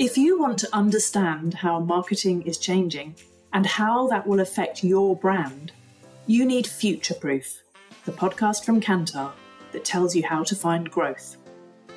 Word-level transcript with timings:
If 0.00 0.16
you 0.16 0.38
want 0.38 0.58
to 0.60 0.74
understand 0.74 1.52
how 1.52 1.78
marketing 1.78 2.40
is 2.46 2.56
changing 2.56 3.16
and 3.52 3.66
how 3.66 4.08
that 4.08 4.26
will 4.26 4.40
affect 4.40 4.82
your 4.82 5.14
brand, 5.14 5.72
you 6.26 6.46
need 6.46 6.66
Future 6.66 7.12
Proof, 7.12 7.60
the 8.06 8.12
podcast 8.12 8.64
from 8.64 8.80
Kantar 8.80 9.32
that 9.72 9.84
tells 9.84 10.16
you 10.16 10.22
how 10.24 10.42
to 10.44 10.56
find 10.56 10.90
growth. 10.90 11.36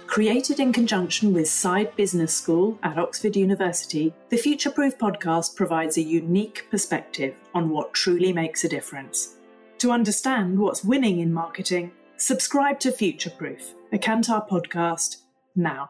Created 0.06 0.60
in 0.60 0.74
conjunction 0.74 1.32
with 1.32 1.46
Saïd 1.46 1.96
Business 1.96 2.34
School 2.34 2.78
at 2.84 2.98
Oxford 2.98 3.38
University, 3.38 4.14
the 4.28 4.36
Future 4.36 4.72
Proof 4.72 4.98
podcast 4.98 5.56
provides 5.56 5.96
a 5.96 6.02
unique 6.02 6.68
perspective 6.70 7.34
on 7.54 7.70
what 7.70 7.94
truly 7.94 8.34
makes 8.34 8.66
a 8.66 8.70
difference. 8.70 9.38
To 9.78 9.92
understand 9.92 10.60
what's 10.60 10.84
winning 10.84 11.22
in 11.22 11.32
marketing, 11.32 11.94
subscribe 12.18 12.82
to 12.82 12.92
Future 12.92 13.30
Proof, 13.30 13.76
a 13.94 13.98
Kantar 13.98 14.46
podcast, 14.50 15.22
now. 15.56 15.90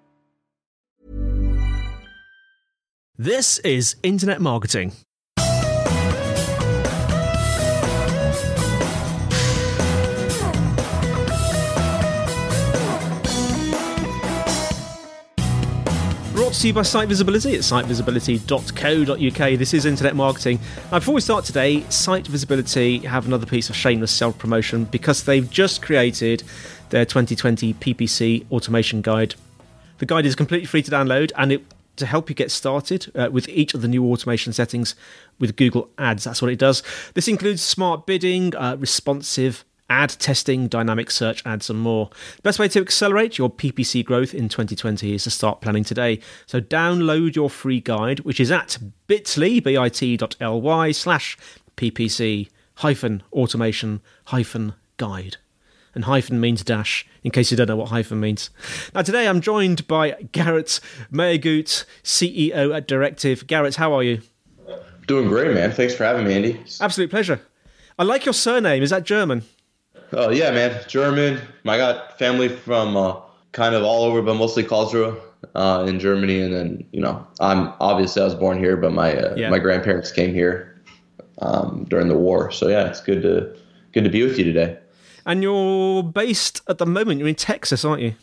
This 3.23 3.59
is 3.59 3.97
Internet 4.01 4.41
Marketing. 4.41 4.93
Brought 16.33 16.53
to 16.53 16.67
you 16.67 16.73
by 16.73 16.81
Site 16.81 17.09
Visibility 17.09 17.53
at 17.53 17.59
sitevisibility.co.uk. 17.59 19.59
This 19.59 19.75
is 19.75 19.85
Internet 19.85 20.15
Marketing. 20.15 20.59
Now, 20.91 20.97
before 20.97 21.13
we 21.13 21.21
start 21.21 21.45
today, 21.45 21.81
Site 21.89 22.25
Visibility 22.25 22.97
have 23.05 23.27
another 23.27 23.45
piece 23.45 23.69
of 23.69 23.75
shameless 23.75 24.09
self 24.09 24.35
promotion 24.39 24.85
because 24.85 25.25
they've 25.25 25.47
just 25.47 25.83
created 25.83 26.41
their 26.89 27.05
2020 27.05 27.75
PPC 27.75 28.51
Automation 28.51 29.03
Guide. 29.03 29.35
The 29.99 30.07
guide 30.07 30.25
is 30.25 30.33
completely 30.33 30.65
free 30.65 30.81
to 30.81 30.89
download 30.89 31.31
and 31.37 31.51
it 31.51 31.63
to 32.01 32.05
help 32.05 32.29
you 32.29 32.35
get 32.35 32.51
started 32.51 33.09
uh, 33.15 33.29
with 33.31 33.47
each 33.47 33.73
of 33.73 33.81
the 33.81 33.87
new 33.87 34.05
automation 34.11 34.51
settings 34.51 34.95
with 35.39 35.55
Google 35.55 35.89
Ads. 35.97 36.25
That's 36.25 36.41
what 36.41 36.51
it 36.51 36.59
does. 36.59 36.83
This 37.13 37.27
includes 37.27 37.61
smart 37.61 38.05
bidding, 38.05 38.55
uh, 38.55 38.75
responsive 38.77 39.63
ad 39.89 40.09
testing, 40.19 40.67
dynamic 40.67 41.11
search 41.11 41.45
ads, 41.45 41.69
and 41.69 41.79
more. 41.79 42.09
The 42.37 42.41
best 42.43 42.59
way 42.59 42.69
to 42.69 42.81
accelerate 42.81 43.37
your 43.37 43.49
PPC 43.49 44.05
growth 44.05 44.33
in 44.33 44.47
2020 44.47 45.13
is 45.13 45.25
to 45.25 45.29
start 45.29 45.61
planning 45.61 45.83
today. 45.83 46.19
So 46.45 46.61
download 46.61 47.35
your 47.35 47.49
free 47.49 47.81
guide, 47.81 48.21
which 48.21 48.39
is 48.39 48.51
at 48.51 48.77
bit.ly, 49.07 49.59
bit.ly 49.59 50.91
slash 50.91 51.37
PPC 51.77 52.49
hyphen 52.75 53.21
automation 53.33 54.01
hyphen 54.25 54.73
guide 54.97 55.37
and 55.93 56.05
hyphen 56.05 56.39
means 56.39 56.63
dash, 56.63 57.05
in 57.23 57.31
case 57.31 57.51
you 57.51 57.57
don't 57.57 57.67
know 57.67 57.75
what 57.75 57.89
hyphen 57.89 58.19
means. 58.19 58.49
Now, 58.93 59.01
today 59.01 59.27
I'm 59.27 59.41
joined 59.41 59.87
by 59.87 60.11
Garrett 60.31 60.79
Mehrguth, 61.11 61.85
CEO 62.03 62.75
at 62.75 62.87
Directive. 62.87 63.47
Garrett, 63.47 63.75
how 63.75 63.93
are 63.93 64.03
you? 64.03 64.21
Doing 65.07 65.27
great, 65.27 65.53
man. 65.53 65.71
Thanks 65.71 65.95
for 65.95 66.03
having 66.03 66.25
me, 66.25 66.33
Andy. 66.33 66.63
Absolute 66.79 67.09
pleasure. 67.09 67.41
I 67.99 68.03
like 68.03 68.25
your 68.25 68.33
surname. 68.33 68.81
Is 68.83 68.91
that 68.91 69.03
German? 69.03 69.43
Oh, 70.13 70.29
yeah, 70.29 70.51
man. 70.51 70.83
German. 70.87 71.41
I 71.65 71.77
got 71.77 72.17
family 72.17 72.49
from 72.49 72.95
uh, 72.95 73.19
kind 73.51 73.75
of 73.75 73.83
all 73.83 74.03
over, 74.03 74.21
but 74.21 74.35
mostly 74.35 74.63
Karlsruhe 74.63 75.19
uh, 75.55 75.85
in 75.87 75.99
Germany. 75.99 76.41
And 76.41 76.53
then, 76.53 76.87
you 76.91 77.01
know, 77.01 77.25
I'm 77.39 77.73
obviously 77.79 78.21
I 78.21 78.25
was 78.25 78.35
born 78.35 78.57
here, 78.57 78.77
but 78.77 78.91
my 78.93 79.15
uh, 79.15 79.35
yeah. 79.35 79.49
my 79.49 79.59
grandparents 79.59 80.11
came 80.11 80.33
here 80.33 80.81
um, 81.41 81.85
during 81.89 82.07
the 82.07 82.17
war. 82.17 82.51
So, 82.51 82.67
yeah, 82.67 82.87
it's 82.87 83.01
good 83.01 83.21
to 83.23 83.55
good 83.93 84.03
to 84.03 84.09
be 84.09 84.23
with 84.23 84.37
you 84.37 84.45
today. 84.45 84.77
And 85.25 85.43
you're 85.43 86.03
based 86.03 86.61
at 86.67 86.77
the 86.77 86.85
moment, 86.85 87.19
you're 87.19 87.29
in 87.29 87.35
Texas, 87.35 87.85
aren't 87.85 88.01
you? 88.01 88.15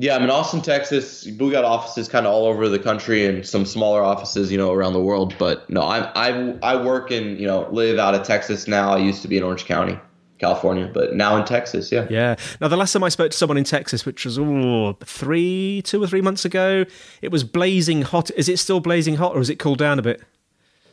Yeah, 0.00 0.16
I'm 0.16 0.22
in 0.22 0.30
Austin, 0.30 0.62
Texas. 0.62 1.26
We 1.26 1.50
got 1.50 1.62
offices 1.64 2.08
kind 2.08 2.26
of 2.26 2.32
all 2.32 2.46
over 2.46 2.70
the 2.70 2.78
country 2.78 3.26
and 3.26 3.46
some 3.46 3.66
smaller 3.66 4.02
offices, 4.02 4.50
you 4.50 4.56
know, 4.56 4.72
around 4.72 4.94
the 4.94 5.00
world. 5.00 5.34
But 5.38 5.68
no, 5.68 5.82
I 5.82 6.10
I 6.14 6.58
I 6.62 6.82
work 6.82 7.10
in 7.10 7.36
you 7.36 7.46
know 7.46 7.68
live 7.70 7.98
out 7.98 8.14
of 8.14 8.26
Texas 8.26 8.66
now. 8.66 8.94
I 8.94 8.98
used 8.98 9.20
to 9.22 9.28
be 9.28 9.36
in 9.36 9.42
Orange 9.42 9.66
County, 9.66 9.98
California, 10.38 10.90
but 10.92 11.14
now 11.14 11.36
in 11.36 11.44
Texas. 11.44 11.92
Yeah. 11.92 12.06
Yeah. 12.08 12.36
Now 12.62 12.68
the 12.68 12.78
last 12.78 12.94
time 12.94 13.04
I 13.04 13.10
spoke 13.10 13.32
to 13.32 13.36
someone 13.36 13.58
in 13.58 13.64
Texas, 13.64 14.06
which 14.06 14.24
was 14.24 14.38
ooh, 14.38 14.96
three, 15.04 15.82
two 15.84 16.02
or 16.02 16.06
three 16.06 16.22
months 16.22 16.46
ago, 16.46 16.86
it 17.20 17.30
was 17.30 17.44
blazing 17.44 18.00
hot. 18.00 18.30
Is 18.38 18.48
it 18.48 18.58
still 18.58 18.80
blazing 18.80 19.16
hot, 19.16 19.34
or 19.34 19.38
has 19.38 19.50
it 19.50 19.58
cooled 19.58 19.78
down 19.78 19.98
a 19.98 20.02
bit? 20.02 20.22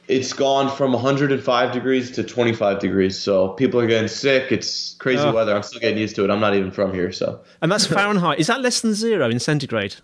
It's 0.07 0.31
gone 0.33 0.75
from 0.75 0.93
105 0.93 1.71
degrees 1.71 2.11
to 2.11 2.23
25 2.23 2.79
degrees. 2.79 3.17
So 3.17 3.49
people 3.49 3.79
are 3.79 3.87
getting 3.87 4.07
sick. 4.07 4.51
It's 4.51 4.95
crazy 4.95 5.23
oh. 5.23 5.33
weather. 5.33 5.55
I'm 5.55 5.63
still 5.63 5.81
getting 5.81 5.97
used 5.97 6.15
to 6.15 6.23
it. 6.23 6.29
I'm 6.29 6.39
not 6.39 6.55
even 6.55 6.71
from 6.71 6.93
here, 6.93 7.11
so. 7.11 7.41
And 7.61 7.71
that's 7.71 7.85
Fahrenheit. 7.85 8.39
Is 8.39 8.47
that 8.47 8.61
less 8.61 8.81
than 8.81 8.93
zero 8.93 9.29
in 9.29 9.39
centigrade? 9.39 9.95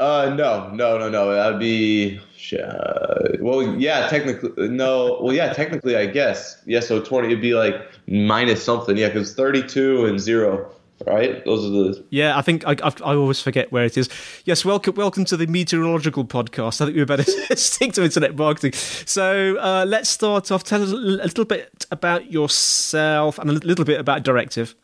Uh, 0.00 0.34
no, 0.36 0.68
no, 0.70 0.98
no, 0.98 1.08
no. 1.08 1.32
That'd 1.32 1.60
be. 1.60 2.20
Uh, 2.52 3.36
well, 3.40 3.62
yeah, 3.78 4.08
technically, 4.08 4.68
no. 4.68 5.20
Well, 5.22 5.32
yeah, 5.32 5.52
technically, 5.52 5.96
I 5.96 6.06
guess. 6.06 6.60
Yeah, 6.66 6.80
so 6.80 7.00
20, 7.00 7.28
it'd 7.28 7.40
be 7.40 7.54
like 7.54 7.76
minus 8.08 8.64
something. 8.64 8.96
Yeah, 8.96 9.08
because 9.08 9.34
32 9.34 10.06
and 10.06 10.18
zero 10.18 10.68
right? 11.06 11.44
Those 11.44 11.64
are 11.64 11.70
the 11.70 12.04
yeah. 12.10 12.36
I 12.36 12.42
think 12.42 12.66
I, 12.66 12.72
I, 12.72 12.92
I 13.04 13.14
always 13.14 13.40
forget 13.40 13.72
where 13.72 13.84
it 13.84 13.96
is. 13.96 14.08
Yes, 14.44 14.64
welcome 14.64 14.94
welcome 14.94 15.24
to 15.26 15.36
the 15.36 15.46
meteorological 15.46 16.24
podcast. 16.24 16.80
I 16.80 16.86
think 16.86 16.96
we 16.96 17.04
better 17.04 17.22
stick 17.56 17.92
to 17.94 18.04
internet 18.04 18.36
marketing. 18.36 18.72
So 18.72 19.56
uh, 19.58 19.84
let's 19.86 20.08
start 20.08 20.50
off. 20.50 20.64
Tell 20.64 20.82
us 20.82 20.90
a 20.90 20.96
little 20.96 21.44
bit 21.44 21.86
about 21.90 22.30
yourself 22.30 23.38
and 23.38 23.50
a 23.50 23.54
little 23.54 23.84
bit 23.84 24.00
about 24.00 24.22
Directive. 24.22 24.74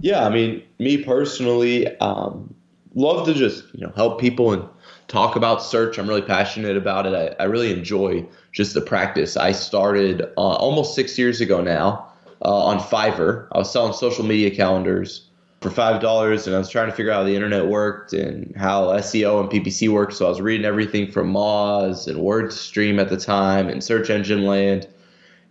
Yeah, 0.00 0.26
I 0.26 0.28
mean, 0.28 0.62
me 0.78 1.02
personally, 1.02 1.96
um, 1.98 2.54
love 2.94 3.26
to 3.26 3.34
just 3.34 3.64
you 3.74 3.86
know 3.86 3.92
help 3.96 4.20
people 4.20 4.52
and 4.52 4.68
talk 5.08 5.36
about 5.36 5.62
search. 5.62 5.98
I'm 5.98 6.08
really 6.08 6.22
passionate 6.22 6.76
about 6.76 7.06
it. 7.06 7.14
I, 7.14 7.42
I 7.42 7.46
really 7.46 7.72
enjoy 7.72 8.26
just 8.52 8.74
the 8.74 8.80
practice. 8.80 9.36
I 9.36 9.52
started 9.52 10.22
uh, 10.22 10.40
almost 10.40 10.94
six 10.94 11.18
years 11.18 11.40
ago 11.40 11.60
now 11.60 12.08
uh, 12.44 12.64
on 12.64 12.78
Fiverr. 12.78 13.48
I 13.52 13.58
was 13.58 13.70
selling 13.70 13.92
social 13.92 14.24
media 14.24 14.50
calendars 14.54 15.25
for 15.66 15.74
five 15.74 16.00
dollars, 16.00 16.46
and 16.46 16.54
I 16.54 16.60
was 16.60 16.68
trying 16.68 16.88
to 16.88 16.94
figure 16.94 17.10
out 17.10 17.16
how 17.16 17.24
the 17.24 17.34
internet 17.34 17.66
worked 17.66 18.12
and 18.12 18.54
how 18.56 18.86
SEO 18.98 19.40
and 19.40 19.50
PPC 19.50 19.88
worked. 19.88 20.14
So 20.14 20.26
I 20.26 20.28
was 20.28 20.40
reading 20.40 20.64
everything 20.64 21.10
from 21.10 21.32
Moz 21.32 22.06
and 22.06 22.18
WordStream 22.18 23.00
at 23.00 23.08
the 23.08 23.16
time 23.16 23.68
and 23.68 23.82
Search 23.82 24.08
Engine 24.08 24.44
Land. 24.44 24.86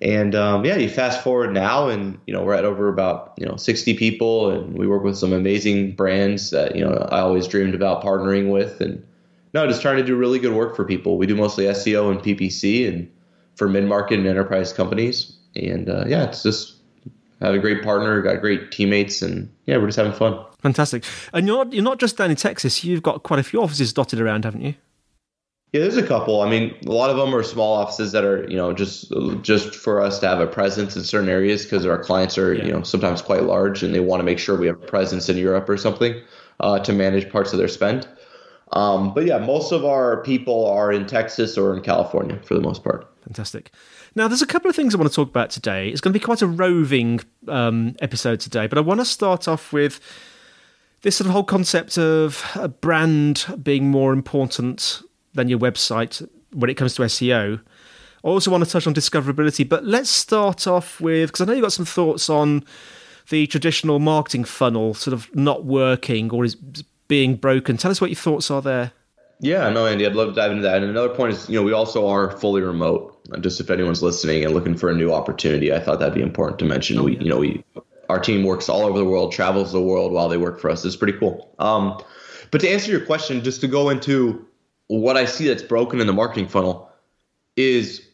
And 0.02 0.34
um, 0.34 0.64
yeah, 0.64 0.78
you 0.78 0.88
fast 0.88 1.22
forward 1.22 1.54
now, 1.54 1.90
and 1.90 2.18
you 2.28 2.34
know 2.34 2.44
we're 2.44 2.54
at 2.54 2.64
over 2.64 2.88
about 2.88 3.34
you 3.38 3.46
know 3.46 3.58
60 3.58 3.98
people, 3.98 4.52
and 4.52 4.78
we 4.78 4.88
work 4.88 5.04
with 5.04 5.18
some 5.18 5.34
amazing 5.34 5.96
brands 5.96 6.50
that 6.52 6.78
you 6.78 6.86
know 6.86 7.08
I 7.12 7.20
always 7.20 7.46
dreamed 7.46 7.76
about 7.76 8.02
partnering 8.02 8.50
with, 8.52 8.80
and 8.80 9.06
no, 9.54 9.68
just 9.68 9.82
trying 9.82 9.98
to 9.98 10.04
do 10.04 10.16
really 10.16 10.40
good 10.40 10.54
work 10.54 10.78
for 10.78 10.86
people. 10.86 11.18
We 11.18 11.28
do 11.28 11.36
mostly 11.36 11.66
SEO 11.66 12.10
and 12.10 12.22
PPC, 12.22 12.88
and 12.88 13.12
for 13.56 13.68
mid 13.68 13.84
market 13.84 14.20
and 14.20 14.28
enterprise 14.28 14.72
companies, 14.72 15.36
and 15.58 15.90
uh, 15.90 16.06
yeah, 16.08 16.24
it's 16.24 16.44
just 16.44 16.75
have 17.46 17.56
a 17.56 17.60
great 17.60 17.84
partner, 17.84 18.22
got 18.22 18.42
great 18.42 18.72
teammates, 18.72 19.22
and 19.22 19.52
yeah, 19.66 19.78
we're 19.78 19.88
just 19.88 19.98
having 19.98 20.14
fun. 20.14 20.44
Fantastic. 20.60 21.04
And 21.34 21.48
you're 21.48 21.64
not, 21.64 21.74
you're 21.74 21.84
not 21.84 22.00
just 22.00 22.18
down 22.18 22.32
in 22.32 22.36
Texas. 22.36 22.84
You've 22.84 23.04
got 23.04 23.24
quite 23.24 23.40
a 23.40 23.44
few 23.44 23.62
offices 23.62 23.94
dotted 23.94 24.20
around, 24.20 24.46
haven't 24.46 24.62
you? 24.62 24.76
Yeah, 25.76 25.82
there's 25.82 25.98
a 25.98 26.08
couple. 26.08 26.42
I 26.42 26.50
mean, 26.50 26.74
a 26.86 26.92
lot 26.92 27.10
of 27.10 27.18
them 27.18 27.36
are 27.36 27.44
small 27.44 27.74
offices 27.74 28.14
that 28.14 28.24
are, 28.24 28.50
you 28.50 28.56
know, 28.56 28.72
just 28.72 29.12
just 29.42 29.76
for 29.76 30.00
us 30.00 30.20
to 30.20 30.28
have 30.28 30.40
a 30.40 30.48
presence 30.48 30.96
in 30.96 31.04
certain 31.04 31.28
areas 31.28 31.64
because 31.64 31.86
our 31.86 32.02
clients 32.02 32.38
are, 32.38 32.54
yeah. 32.54 32.64
you 32.64 32.72
know, 32.72 32.82
sometimes 32.84 33.22
quite 33.22 33.44
large 33.44 33.84
and 33.84 33.94
they 33.94 34.00
want 34.00 34.22
to 34.22 34.24
make 34.24 34.40
sure 34.40 34.58
we 34.58 34.68
have 34.68 34.82
a 34.82 34.86
presence 34.86 35.28
in 35.28 35.36
Europe 35.36 35.68
or 35.68 35.76
something 35.76 36.22
uh, 36.62 36.80
to 36.80 36.94
manage 36.94 37.30
parts 37.30 37.52
of 37.52 37.60
their 37.60 37.68
spend. 37.68 38.08
Um, 38.72 39.14
but 39.14 39.26
yeah, 39.26 39.38
most 39.38 39.72
of 39.72 39.86
our 39.86 40.24
people 40.24 40.66
are 40.68 40.92
in 40.92 41.06
Texas 41.06 41.58
or 41.58 41.76
in 41.76 41.82
California 41.82 42.40
for 42.44 42.56
the 42.56 42.62
most 42.62 42.84
part. 42.84 43.08
Fantastic. 43.24 43.72
Now, 44.16 44.28
there's 44.28 44.42
a 44.42 44.48
couple 44.48 44.70
of 44.70 44.76
things 44.76 44.96
I 44.96 44.98
want 44.98 45.10
to 45.10 45.16
talk 45.16 45.30
about 45.30 45.50
today. 45.50 45.90
It's 45.90 46.02
going 46.02 46.14
to 46.14 46.20
be 46.20 46.24
quite 46.24 46.42
a 46.42 46.48
roving 46.48 47.20
um, 47.48 47.96
episode 48.02 48.40
today, 48.40 48.68
but 48.68 48.78
I 48.78 48.82
want 48.82 49.02
to 49.02 49.06
start 49.06 49.48
off 49.48 49.74
with 49.74 50.00
this 51.02 51.18
sort 51.18 51.28
of 51.28 51.34
whole 51.34 51.44
concept 51.44 51.98
of 51.98 52.44
a 52.56 52.68
brand 52.68 53.46
being 53.62 53.90
more 53.90 54.14
important 54.14 55.02
than 55.34 55.50
your 55.50 55.60
website 55.60 56.28
when 56.52 56.70
it 56.70 56.76
comes 56.76 56.96
to 56.96 57.04
SEO. 57.04 57.60
I 58.24 58.28
also 58.28 58.50
want 58.50 58.64
to 58.64 58.70
touch 58.70 58.88
on 58.88 58.94
discoverability, 58.94 59.68
but 59.68 59.84
let's 59.84 60.10
start 60.10 60.66
off 60.66 61.00
with 61.00 61.30
because 61.30 61.42
I 61.42 61.46
know 61.46 61.54
you've 61.54 61.62
got 61.62 61.74
some 61.74 61.86
thoughts 61.86 62.30
on 62.30 62.64
the 63.30 63.46
traditional 63.48 64.00
marketing 64.00 64.46
funnel 64.46 64.94
sort 64.94 65.14
of 65.14 65.34
not 65.36 65.66
working 65.66 66.32
or 66.32 66.46
is 66.46 66.56
being 67.08 67.36
broken. 67.36 67.78
Tell 67.78 67.92
us 67.92 68.02
what 68.02 68.10
your 68.10 68.16
thoughts 68.16 68.50
are 68.52 68.62
there. 68.62 68.92
Yeah, 69.40 69.70
no, 69.70 69.86
Andy, 69.86 70.06
I'd 70.06 70.16
love 70.16 70.30
to 70.30 70.36
dive 70.36 70.52
into 70.52 70.64
that. 70.64 70.78
And 70.78 70.86
another 70.86 71.14
point 71.14 71.34
is, 71.34 71.50
you 71.50 71.56
know, 71.56 71.64
we 71.64 71.74
also 71.74 72.08
are 72.08 72.32
fully 72.32 72.62
remote. 72.62 73.12
Just 73.42 73.60
if 73.60 73.70
anyone's 73.70 74.02
listening 74.02 74.46
and 74.46 74.54
looking 74.54 74.76
for 74.76 74.90
a 74.90 74.96
new 74.96 75.12
opportunity, 75.12 75.74
I 75.74 75.80
thought 75.80 76.00
that'd 76.00 76.14
be 76.14 76.22
important 76.22 76.60
to 76.60 76.66
mention. 76.66 76.98
Oh, 77.00 77.04
we, 77.04 77.18
you 77.18 77.30
know, 77.30 77.40
we 77.40 77.64
our 78.10 78.20
team 78.20 78.44
works 78.44 78.70
all 78.70 78.82
over 78.82 78.98
the 78.98 79.06
world, 79.06 79.32
travels 79.32 79.72
the 79.72 79.82
world 79.82 80.12
while 80.12 80.30
they 80.30 80.38
work 80.38 80.60
for 80.60 80.70
us. 80.70 80.86
It's 80.86 80.96
pretty 80.96 81.18
cool. 81.18 81.54
Um, 81.60 82.00
but 82.52 82.62
to 82.62 82.70
answer 82.70 82.92
your 82.92 83.04
question, 83.06 83.44
just 83.44 83.62
to 83.62 83.68
go 83.68 83.90
into 83.90 84.46
what 84.88 85.18
I 85.18 85.26
see 85.26 85.48
that's 85.48 85.64
broken 85.64 86.00
in 86.00 86.08
the 86.08 86.14
marketing 86.14 86.48
funnel 86.48 86.92
is, 87.56 88.08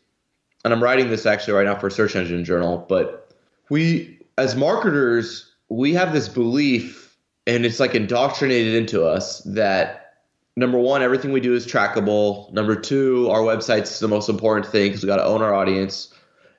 and 0.63 0.73
I'm 0.73 0.81
writing 0.81 1.09
this 1.09 1.25
actually 1.25 1.53
right 1.53 1.65
now 1.65 1.75
for 1.75 1.87
a 1.87 1.91
search 1.91 2.15
engine 2.15 2.45
journal, 2.45 2.85
but 2.87 3.35
we 3.69 4.19
as 4.37 4.55
marketers, 4.55 5.51
we 5.69 5.93
have 5.93 6.13
this 6.13 6.27
belief, 6.27 7.00
and 7.47 7.65
it's 7.65 7.79
like 7.79 7.95
indoctrinated 7.95 8.75
into 8.75 9.03
us 9.05 9.41
that 9.45 10.15
number 10.55 10.77
one, 10.77 11.01
everything 11.01 11.31
we 11.31 11.39
do 11.39 11.53
is 11.53 11.65
trackable. 11.65 12.51
Number 12.53 12.75
two, 12.75 13.29
our 13.29 13.39
website's 13.39 13.99
the 13.99 14.07
most 14.07 14.29
important 14.29 14.65
thing 14.65 14.89
because 14.89 15.03
we 15.03 15.07
got 15.07 15.17
to 15.17 15.25
own 15.25 15.41
our 15.41 15.53
audience. 15.53 16.13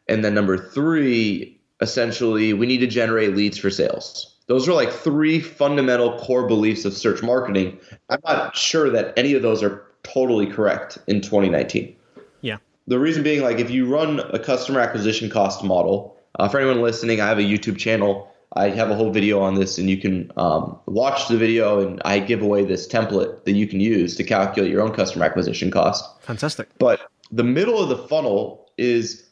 And 0.08 0.24
then 0.24 0.34
number 0.34 0.58
three, 0.58 1.60
essentially, 1.80 2.52
we 2.52 2.66
need 2.66 2.78
to 2.78 2.86
generate 2.86 3.36
leads 3.36 3.58
for 3.58 3.70
sales. 3.70 4.36
Those 4.46 4.68
are 4.68 4.72
like 4.72 4.90
three 4.90 5.40
fundamental 5.40 6.18
core 6.18 6.46
beliefs 6.46 6.84
of 6.84 6.94
search 6.94 7.22
marketing. 7.22 7.78
I'm 8.10 8.20
not 8.24 8.56
sure 8.56 8.90
that 8.90 9.14
any 9.16 9.34
of 9.34 9.42
those 9.42 9.62
are 9.62 9.86
totally 10.02 10.46
correct 10.46 10.98
in 11.06 11.20
2019. 11.20 11.94
Yeah. 12.40 12.56
The 12.88 12.98
reason 12.98 13.22
being, 13.22 13.42
like, 13.42 13.60
if 13.60 13.70
you 13.70 13.86
run 13.86 14.18
a 14.18 14.38
customer 14.40 14.80
acquisition 14.80 15.30
cost 15.30 15.62
model, 15.62 16.18
uh, 16.38 16.48
for 16.48 16.58
anyone 16.58 16.82
listening, 16.82 17.20
I 17.20 17.28
have 17.28 17.38
a 17.38 17.42
YouTube 17.42 17.78
channel 17.78 18.31
I 18.54 18.68
have 18.70 18.90
a 18.90 18.94
whole 18.94 19.10
video 19.10 19.40
on 19.40 19.54
this, 19.54 19.78
and 19.78 19.88
you 19.88 19.96
can 19.96 20.30
um, 20.36 20.78
watch 20.86 21.28
the 21.28 21.36
video. 21.36 21.86
And 21.86 22.02
I 22.04 22.18
give 22.18 22.42
away 22.42 22.64
this 22.64 22.86
template 22.86 23.44
that 23.44 23.52
you 23.52 23.66
can 23.66 23.80
use 23.80 24.16
to 24.16 24.24
calculate 24.24 24.70
your 24.70 24.82
own 24.82 24.92
customer 24.92 25.24
acquisition 25.24 25.70
cost. 25.70 26.04
Fantastic. 26.22 26.68
But 26.78 27.00
the 27.30 27.44
middle 27.44 27.82
of 27.82 27.88
the 27.88 27.96
funnel 27.96 28.70
is 28.76 29.28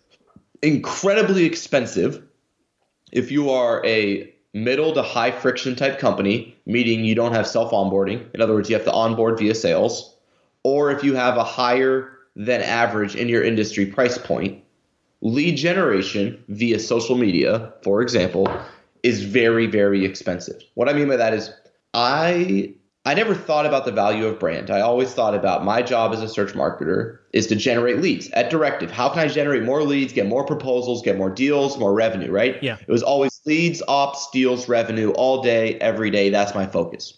incredibly 0.62 1.44
expensive 1.44 2.22
if 3.12 3.30
you 3.30 3.50
are 3.50 3.84
a 3.84 4.32
middle 4.52 4.92
to 4.94 5.02
high 5.02 5.30
friction 5.30 5.76
type 5.76 5.98
company, 5.98 6.56
meaning 6.66 7.04
you 7.04 7.14
don't 7.14 7.32
have 7.32 7.46
self 7.46 7.72
onboarding. 7.72 8.26
In 8.34 8.40
other 8.40 8.54
words, 8.54 8.68
you 8.68 8.76
have 8.76 8.84
to 8.84 8.92
onboard 8.92 9.38
via 9.38 9.54
sales, 9.54 10.16
or 10.62 10.90
if 10.90 11.04
you 11.04 11.14
have 11.14 11.36
a 11.36 11.44
higher 11.44 12.12
than 12.36 12.62
average 12.62 13.16
in 13.16 13.28
your 13.28 13.42
industry 13.42 13.86
price 13.86 14.18
point. 14.18 14.62
Lead 15.22 15.56
generation 15.56 16.42
via 16.48 16.78
social 16.78 17.16
media, 17.16 17.74
for 17.82 18.00
example, 18.00 18.48
is 19.02 19.22
very 19.22 19.66
very 19.66 20.04
expensive. 20.04 20.62
What 20.74 20.88
I 20.88 20.92
mean 20.92 21.08
by 21.08 21.16
that 21.16 21.34
is 21.34 21.50
I 21.94 22.74
I 23.06 23.14
never 23.14 23.34
thought 23.34 23.64
about 23.64 23.86
the 23.86 23.92
value 23.92 24.26
of 24.26 24.38
brand. 24.38 24.70
I 24.70 24.80
always 24.80 25.14
thought 25.14 25.34
about 25.34 25.64
my 25.64 25.80
job 25.80 26.12
as 26.12 26.20
a 26.20 26.28
search 26.28 26.52
marketer 26.52 27.18
is 27.32 27.46
to 27.46 27.56
generate 27.56 27.98
leads 27.98 28.28
at 28.32 28.50
Directive. 28.50 28.90
How 28.90 29.08
can 29.08 29.20
I 29.20 29.28
generate 29.28 29.62
more 29.62 29.82
leads, 29.82 30.12
get 30.12 30.26
more 30.26 30.44
proposals, 30.44 31.00
get 31.00 31.16
more 31.16 31.30
deals, 31.30 31.78
more 31.78 31.94
revenue, 31.94 32.30
right? 32.30 32.62
Yeah. 32.62 32.76
It 32.78 32.92
was 32.92 33.02
always 33.02 33.40
leads, 33.46 33.82
ops, 33.88 34.28
deals, 34.32 34.68
revenue 34.68 35.12
all 35.12 35.42
day, 35.42 35.76
every 35.76 36.10
day. 36.10 36.28
That's 36.28 36.54
my 36.54 36.66
focus. 36.66 37.14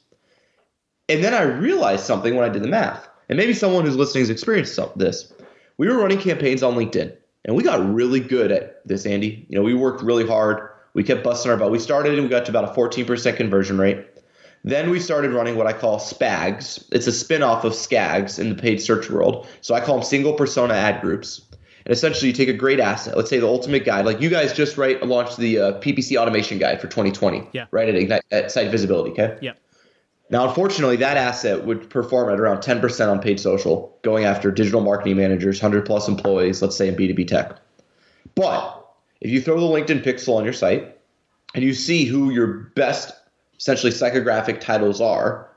And 1.08 1.25
then 1.25 1.34
I 1.34 1.43
realized 1.43 2.05
something 2.05 2.37
when 2.37 2.49
I 2.49 2.52
did 2.52 2.62
the 2.62 2.69
math. 2.69 3.08
And 3.29 3.37
maybe 3.37 3.52
someone 3.52 3.84
who's 3.84 3.96
listening 3.96 4.23
has 4.23 4.31
experienced 4.31 4.79
this. 4.94 5.32
We 5.79 5.88
were 5.88 5.99
running 5.99 6.20
campaigns 6.20 6.62
on 6.62 6.75
LinkedIn 6.75 7.17
and 7.44 7.56
we 7.56 7.64
got 7.64 7.93
really 7.93 8.20
good 8.20 8.52
at 8.52 8.87
this, 8.87 9.05
Andy. 9.05 9.46
You 9.49 9.58
know, 9.58 9.64
we 9.64 9.75
worked 9.75 10.02
really 10.02 10.26
hard 10.26 10.69
we 10.94 11.03
kept 11.03 11.25
busting 11.25 11.50
our 11.50 11.56
butt. 11.56 11.71
We 11.71 11.79
started 11.79 12.15
and 12.15 12.23
we 12.23 12.29
got 12.29 12.44
to 12.47 12.50
about 12.50 12.65
a 12.65 12.73
14% 12.73 13.37
conversion 13.37 13.79
rate. 13.79 14.06
Then 14.65 14.91
we 14.91 15.00
started 15.00 15.33
running 15.33 15.56
what 15.56 15.67
I 15.67 15.73
call 15.73 15.99
SPAGs. 15.99 16.85
It's 16.93 17.06
a 17.06 17.12
spin-off 17.12 17.65
of 17.65 17.73
SKAGs 17.73 18.39
in 18.39 18.49
the 18.50 18.55
paid 18.55 18.81
search 18.81 19.11
world. 19.11 19.47
So 19.61 19.75
I 19.75 19.81
call 19.81 19.97
them 19.97 20.05
single 20.05 20.35
persona 20.35 20.75
ad 20.75 21.00
groups. 21.00 21.41
And 21.85 21.93
essentially, 21.93 22.29
you 22.29 22.33
take 22.33 22.49
a 22.49 22.53
great 22.53 22.79
asset. 22.79 23.17
Let's 23.17 23.29
say 23.29 23.41
the 23.41 23.49
ultimate 23.49 23.85
guide, 23.85 24.05
like 24.05 24.21
you 24.21 24.31
guys 24.31 24.53
just 24.53 24.79
right 24.79 25.05
launched 25.05 25.37
the 25.37 25.59
uh, 25.59 25.81
PPC 25.81 26.17
automation 26.17 26.59
guide 26.59 26.81
for 26.81 26.87
2020. 26.87 27.49
Yeah. 27.53 27.67
Right 27.73 27.89
at 27.89 27.97
Ignite 27.97 28.23
at 28.31 28.53
Site 28.53 28.71
Visibility. 28.71 29.11
Okay. 29.11 29.37
Yeah. 29.43 29.55
Now, 30.31 30.49
unfortunately, 30.49 30.97
that 30.97 31.17
asset 31.17 31.67
would 31.67 31.91
perform 31.91 32.33
at 32.33 32.39
around 32.39 32.59
10% 32.59 33.11
on 33.11 33.21
paid 33.21 33.41
social, 33.41 33.99
going 34.03 34.25
after 34.25 34.50
digital 34.50 34.81
marketing 34.81 35.17
managers, 35.17 35.61
100 35.61 35.85
plus 35.85 36.09
employees, 36.09 36.62
let's 36.62 36.77
say 36.77 36.89
in 36.89 36.94
B2B 36.94 37.27
tech. 37.27 37.59
But 38.35 38.81
if 39.23 39.31
you 39.31 39.41
throw 39.41 39.59
the 39.59 39.67
LinkedIn 39.67 40.05
pixel 40.05 40.37
on 40.37 40.45
your 40.45 40.53
site 40.53 40.99
and 41.55 41.65
you 41.65 41.73
see 41.73 42.05
who 42.05 42.31
your 42.31 42.49
best 42.75 43.15
essentially 43.59 43.93
psychographic 43.93 44.61
titles 44.61 45.01
are, 45.01 45.49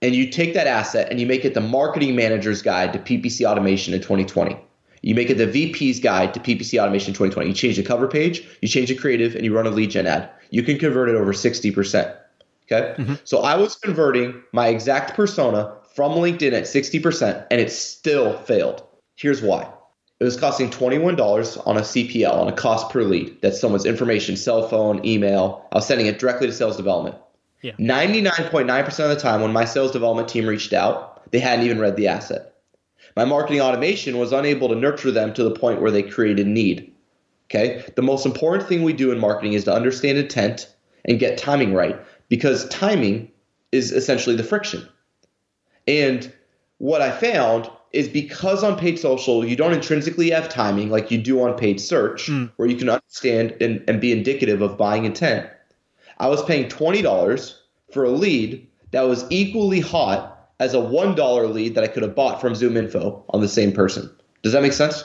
and 0.00 0.14
you 0.14 0.30
take 0.30 0.54
that 0.54 0.66
asset 0.66 1.08
and 1.10 1.20
you 1.20 1.26
make 1.26 1.44
it 1.44 1.52
the 1.52 1.60
marketing 1.60 2.16
manager's 2.16 2.62
guide 2.62 2.92
to 2.94 2.98
PPC 2.98 3.46
automation 3.46 3.92
in 3.92 4.00
2020. 4.00 4.58
You 5.02 5.14
make 5.14 5.28
it 5.28 5.34
the 5.34 5.46
VP's 5.46 6.00
guide 6.00 6.32
to 6.34 6.40
PPC 6.40 6.80
automation 6.80 7.10
in 7.10 7.14
2020. 7.14 7.48
You 7.48 7.54
change 7.54 7.76
the 7.76 7.82
cover 7.82 8.08
page, 8.08 8.46
you 8.62 8.68
change 8.68 8.88
the 8.88 8.94
creative, 8.94 9.34
and 9.34 9.44
you 9.44 9.54
run 9.54 9.66
a 9.66 9.70
lead 9.70 9.90
gen 9.90 10.06
ad. 10.06 10.30
You 10.50 10.62
can 10.62 10.78
convert 10.78 11.10
it 11.10 11.14
over 11.14 11.32
60%. 11.32 12.16
Okay. 12.64 12.94
Mm-hmm. 12.98 13.14
So 13.24 13.42
I 13.42 13.56
was 13.56 13.76
converting 13.76 14.42
my 14.52 14.68
exact 14.68 15.14
persona 15.14 15.76
from 15.94 16.12
LinkedIn 16.12 16.52
at 16.52 16.64
60%, 16.64 17.46
and 17.50 17.60
it 17.60 17.70
still 17.70 18.38
failed. 18.38 18.82
Here's 19.16 19.42
why 19.42 19.70
it 20.18 20.24
was 20.24 20.36
costing 20.36 20.70
$21 20.70 21.66
on 21.66 21.76
a 21.76 21.80
CPL, 21.80 22.32
on 22.32 22.48
a 22.48 22.52
cost 22.52 22.90
per 22.90 23.02
lead. 23.02 23.36
That's 23.42 23.60
someone's 23.60 23.84
information, 23.84 24.36
cell 24.36 24.66
phone, 24.68 25.04
email. 25.04 25.66
I 25.72 25.76
was 25.76 25.86
sending 25.86 26.06
it 26.06 26.18
directly 26.18 26.46
to 26.46 26.52
sales 26.52 26.76
development. 26.76 27.16
Yeah. 27.62 27.72
99.9% 27.72 28.86
of 29.00 29.10
the 29.10 29.16
time 29.16 29.42
when 29.42 29.52
my 29.52 29.64
sales 29.64 29.92
development 29.92 30.28
team 30.28 30.46
reached 30.46 30.72
out, 30.72 31.30
they 31.32 31.38
hadn't 31.38 31.66
even 31.66 31.78
read 31.78 31.96
the 31.96 32.08
asset. 32.08 32.54
My 33.14 33.24
marketing 33.24 33.60
automation 33.60 34.18
was 34.18 34.32
unable 34.32 34.68
to 34.68 34.74
nurture 34.74 35.10
them 35.10 35.34
to 35.34 35.42
the 35.42 35.50
point 35.50 35.82
where 35.82 35.90
they 35.90 36.02
created 36.02 36.46
need. 36.46 36.92
Okay? 37.50 37.84
The 37.94 38.02
most 38.02 38.24
important 38.24 38.68
thing 38.68 38.82
we 38.82 38.92
do 38.92 39.12
in 39.12 39.18
marketing 39.18 39.52
is 39.52 39.64
to 39.64 39.74
understand 39.74 40.18
intent 40.18 40.72
and 41.04 41.18
get 41.18 41.38
timing 41.38 41.74
right 41.74 41.98
because 42.28 42.68
timing 42.68 43.30
is 43.70 43.92
essentially 43.92 44.36
the 44.36 44.44
friction. 44.44 44.86
And 45.86 46.32
what 46.78 47.02
I 47.02 47.10
found 47.10 47.70
is 47.96 48.08
because 48.08 48.62
on 48.62 48.78
paid 48.78 48.98
social 48.98 49.44
you 49.44 49.56
don't 49.56 49.72
intrinsically 49.72 50.30
have 50.30 50.48
timing 50.48 50.90
like 50.90 51.10
you 51.10 51.18
do 51.18 51.42
on 51.42 51.56
paid 51.56 51.80
search 51.80 52.26
mm. 52.26 52.50
where 52.56 52.68
you 52.68 52.76
can 52.76 52.88
understand 52.88 53.56
and, 53.60 53.82
and 53.88 54.00
be 54.00 54.12
indicative 54.12 54.60
of 54.60 54.76
buying 54.76 55.04
intent 55.04 55.48
i 56.18 56.28
was 56.28 56.44
paying 56.44 56.68
$20 56.68 57.54
for 57.92 58.04
a 58.04 58.10
lead 58.10 58.66
that 58.90 59.02
was 59.02 59.24
equally 59.30 59.80
hot 59.80 60.50
as 60.60 60.74
a 60.74 60.78
$1 60.78 61.52
lead 61.54 61.74
that 61.74 61.82
i 61.82 61.88
could 61.88 62.02
have 62.02 62.14
bought 62.14 62.40
from 62.40 62.52
ZoomInfo 62.52 63.22
on 63.30 63.40
the 63.40 63.48
same 63.48 63.72
person 63.72 64.10
does 64.42 64.52
that 64.52 64.62
make 64.62 64.74
sense 64.74 65.04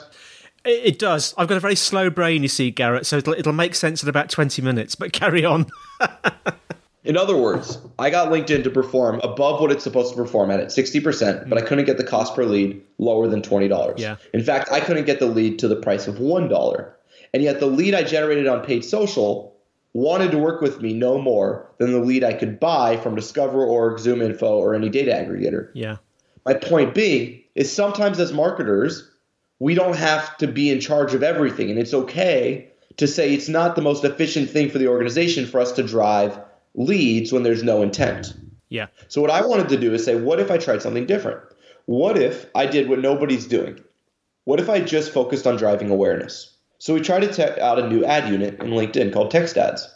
it 0.64 1.00
does. 1.00 1.34
I've 1.36 1.48
got 1.48 1.56
a 1.56 1.60
very 1.60 1.74
slow 1.74 2.08
brain, 2.08 2.44
you 2.44 2.48
see, 2.48 2.70
Garrett, 2.70 3.04
so 3.04 3.16
it'll, 3.16 3.32
it'll 3.32 3.52
make 3.52 3.74
sense 3.74 4.00
in 4.00 4.08
about 4.08 4.30
20 4.30 4.62
minutes, 4.62 4.94
but 4.94 5.12
carry 5.12 5.44
on. 5.44 5.66
In 7.04 7.16
other 7.16 7.36
words, 7.36 7.78
I 7.98 8.10
got 8.10 8.28
LinkedIn 8.28 8.62
to 8.62 8.70
perform 8.70 9.20
above 9.24 9.60
what 9.60 9.72
it's 9.72 9.82
supposed 9.82 10.10
to 10.10 10.16
perform 10.16 10.52
at 10.52 10.60
at 10.60 10.68
60%, 10.68 11.48
but 11.48 11.58
I 11.58 11.62
mm. 11.62 11.66
couldn't 11.66 11.84
get 11.84 11.96
the 11.96 12.04
cost 12.04 12.36
per 12.36 12.44
lead 12.44 12.80
lower 12.98 13.26
than 13.26 13.42
$20. 13.42 13.98
Yeah. 13.98 14.16
In 14.32 14.42
fact, 14.42 14.70
I 14.70 14.78
couldn't 14.78 15.04
get 15.04 15.18
the 15.18 15.26
lead 15.26 15.58
to 15.60 15.68
the 15.68 15.76
price 15.76 16.06
of 16.06 16.16
$1. 16.16 16.92
And 17.34 17.42
yet 17.42 17.58
the 17.58 17.66
lead 17.66 17.94
I 17.94 18.04
generated 18.04 18.46
on 18.46 18.64
paid 18.64 18.84
social 18.84 19.56
wanted 19.94 20.30
to 20.30 20.38
work 20.38 20.60
with 20.60 20.80
me 20.80 20.92
no 20.92 21.18
more 21.18 21.68
than 21.78 21.92
the 21.92 21.98
lead 21.98 22.22
I 22.22 22.34
could 22.34 22.60
buy 22.60 22.96
from 22.96 23.16
Discover 23.16 23.66
DiscoverOrg, 23.66 23.98
ZoomInfo, 23.98 24.42
or 24.42 24.74
any 24.74 24.88
data 24.88 25.10
aggregator. 25.10 25.70
Yeah. 25.74 25.96
My 26.46 26.54
point 26.54 26.94
being 26.94 27.42
is 27.54 27.72
sometimes 27.72 28.20
as 28.20 28.32
marketers, 28.32 29.10
we 29.58 29.74
don't 29.74 29.96
have 29.96 30.36
to 30.38 30.46
be 30.46 30.70
in 30.70 30.80
charge 30.80 31.14
of 31.14 31.22
everything. 31.22 31.68
And 31.68 31.80
it's 31.80 31.94
okay 31.94 32.70
to 32.98 33.08
say 33.08 33.34
it's 33.34 33.48
not 33.48 33.74
the 33.74 33.82
most 33.82 34.04
efficient 34.04 34.50
thing 34.50 34.70
for 34.70 34.78
the 34.78 34.86
organization 34.86 35.46
for 35.46 35.58
us 35.58 35.72
to 35.72 35.82
drive– 35.82 36.38
leads 36.74 37.32
when 37.32 37.42
there's 37.42 37.62
no 37.62 37.82
intent. 37.82 38.34
Yeah. 38.68 38.86
So 39.08 39.20
what 39.20 39.30
I 39.30 39.44
wanted 39.44 39.68
to 39.70 39.76
do 39.76 39.92
is 39.92 40.04
say, 40.04 40.16
what 40.16 40.40
if 40.40 40.50
I 40.50 40.58
tried 40.58 40.82
something 40.82 41.06
different? 41.06 41.40
What 41.86 42.16
if 42.16 42.46
I 42.54 42.66
did 42.66 42.88
what 42.88 43.00
nobody's 43.00 43.46
doing? 43.46 43.78
What 44.44 44.60
if 44.60 44.70
I 44.70 44.80
just 44.80 45.12
focused 45.12 45.46
on 45.46 45.56
driving 45.56 45.90
awareness? 45.90 46.56
So 46.78 46.94
we 46.94 47.00
tried 47.00 47.20
to 47.20 47.32
test 47.32 47.58
out 47.60 47.78
a 47.78 47.88
new 47.88 48.04
ad 48.04 48.28
unit 48.28 48.60
in 48.60 48.70
LinkedIn 48.70 49.12
called 49.12 49.30
text 49.30 49.56
ads. 49.56 49.88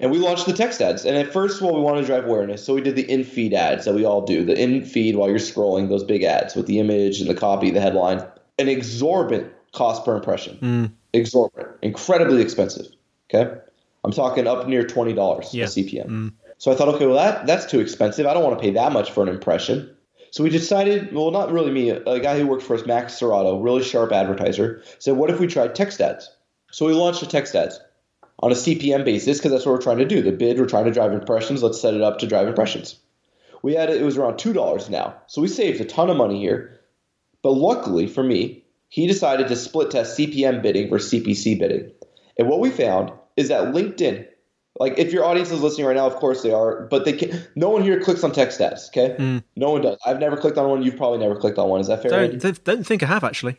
And 0.00 0.10
we 0.10 0.18
launched 0.18 0.46
the 0.46 0.52
text 0.52 0.80
ads. 0.80 1.04
And 1.04 1.16
at 1.16 1.32
first, 1.32 1.60
well, 1.60 1.74
we 1.74 1.80
wanted 1.80 2.02
to 2.02 2.06
drive 2.06 2.24
awareness. 2.24 2.64
So 2.64 2.74
we 2.74 2.80
did 2.80 2.96
the 2.96 3.10
in 3.10 3.24
feed 3.24 3.54
ads 3.54 3.84
that 3.84 3.94
we 3.94 4.04
all 4.04 4.24
do 4.24 4.44
the 4.44 4.54
in 4.54 4.84
feed 4.84 5.16
while 5.16 5.28
you're 5.28 5.38
scrolling, 5.38 5.88
those 5.88 6.04
big 6.04 6.22
ads 6.22 6.54
with 6.54 6.66
the 6.66 6.78
image 6.78 7.20
and 7.20 7.28
the 7.28 7.34
copy, 7.34 7.70
the 7.70 7.80
headline. 7.80 8.22
An 8.58 8.68
exorbitant 8.68 9.52
cost 9.72 10.04
per 10.04 10.16
impression. 10.16 10.58
Mm. 10.60 10.92
Exorbitant. 11.14 11.76
Incredibly 11.82 12.42
expensive. 12.42 12.86
Okay. 13.32 13.58
I'm 14.04 14.12
talking 14.12 14.46
up 14.46 14.66
near 14.66 14.86
twenty 14.86 15.12
dollars 15.12 15.52
yeah. 15.52 15.64
a 15.64 15.68
CPM. 15.68 16.06
Mm. 16.06 16.32
So 16.58 16.72
I 16.72 16.74
thought, 16.74 16.88
okay, 16.88 17.06
well 17.06 17.16
that 17.16 17.46
that's 17.46 17.66
too 17.66 17.80
expensive. 17.80 18.26
I 18.26 18.34
don't 18.34 18.44
want 18.44 18.58
to 18.58 18.62
pay 18.62 18.72
that 18.72 18.92
much 18.92 19.10
for 19.10 19.22
an 19.22 19.28
impression. 19.28 19.96
So 20.32 20.44
we 20.44 20.50
decided, 20.50 21.12
well, 21.12 21.32
not 21.32 21.50
really 21.50 21.72
me, 21.72 21.90
a 21.90 22.20
guy 22.20 22.38
who 22.38 22.46
works 22.46 22.62
for 22.62 22.74
us, 22.76 22.86
Max 22.86 23.18
Serrato, 23.18 23.62
really 23.62 23.82
sharp 23.82 24.12
advertiser, 24.12 24.80
said, 25.00 25.16
what 25.16 25.28
if 25.28 25.40
we 25.40 25.48
tried 25.48 25.74
text 25.74 26.00
ads? 26.00 26.30
So 26.70 26.86
we 26.86 26.92
launched 26.92 27.22
a 27.22 27.26
text 27.26 27.54
ads 27.56 27.80
on 28.38 28.52
a 28.52 28.54
CPM 28.54 29.04
basis 29.04 29.38
because 29.38 29.50
that's 29.50 29.66
what 29.66 29.72
we're 29.72 29.82
trying 29.82 29.98
to 29.98 30.04
do. 30.04 30.22
The 30.22 30.30
bid, 30.30 30.58
we're 30.58 30.66
trying 30.66 30.84
to 30.84 30.92
drive 30.92 31.12
impressions. 31.12 31.64
Let's 31.64 31.80
set 31.80 31.94
it 31.94 32.02
up 32.02 32.20
to 32.20 32.28
drive 32.28 32.46
impressions. 32.46 32.98
we 33.62 33.74
had 33.74 33.90
it 33.90 34.02
was 34.02 34.16
around 34.16 34.38
two 34.38 34.52
dollars 34.52 34.88
now. 34.88 35.16
So 35.26 35.42
we 35.42 35.48
saved 35.48 35.80
a 35.80 35.84
ton 35.84 36.10
of 36.10 36.16
money 36.16 36.38
here. 36.40 36.80
But 37.42 37.52
luckily 37.52 38.06
for 38.06 38.22
me, 38.22 38.64
he 38.88 39.06
decided 39.06 39.48
to 39.48 39.56
split 39.56 39.90
test 39.90 40.18
CPM 40.18 40.62
bidding 40.62 40.90
versus 40.90 41.12
CPC 41.12 41.58
bidding. 41.58 41.90
And 42.38 42.48
what 42.48 42.60
we 42.60 42.70
found 42.70 43.12
is 43.40 43.48
that 43.48 43.74
LinkedIn, 43.74 44.26
like 44.78 44.98
if 44.98 45.12
your 45.12 45.24
audience 45.24 45.50
is 45.50 45.60
listening 45.60 45.86
right 45.86 45.96
now, 45.96 46.06
of 46.06 46.16
course 46.16 46.42
they 46.42 46.52
are, 46.52 46.82
but 46.82 47.04
they 47.04 47.14
can, 47.14 47.42
no 47.56 47.70
one 47.70 47.82
here 47.82 48.00
clicks 48.00 48.22
on 48.22 48.32
text 48.32 48.60
ads. 48.60 48.88
Okay, 48.88 49.16
mm. 49.18 49.42
no 49.56 49.70
one 49.70 49.82
does. 49.82 49.98
I've 50.06 50.20
never 50.20 50.36
clicked 50.36 50.58
on 50.58 50.68
one. 50.68 50.82
You've 50.82 50.96
probably 50.96 51.18
never 51.18 51.34
clicked 51.34 51.58
on 51.58 51.68
one. 51.68 51.80
Is 51.80 51.88
that 51.88 52.02
fair? 52.02 52.28
Don't, 52.28 52.64
don't 52.64 52.86
think 52.86 53.02
I 53.02 53.06
have 53.06 53.24
actually. 53.24 53.56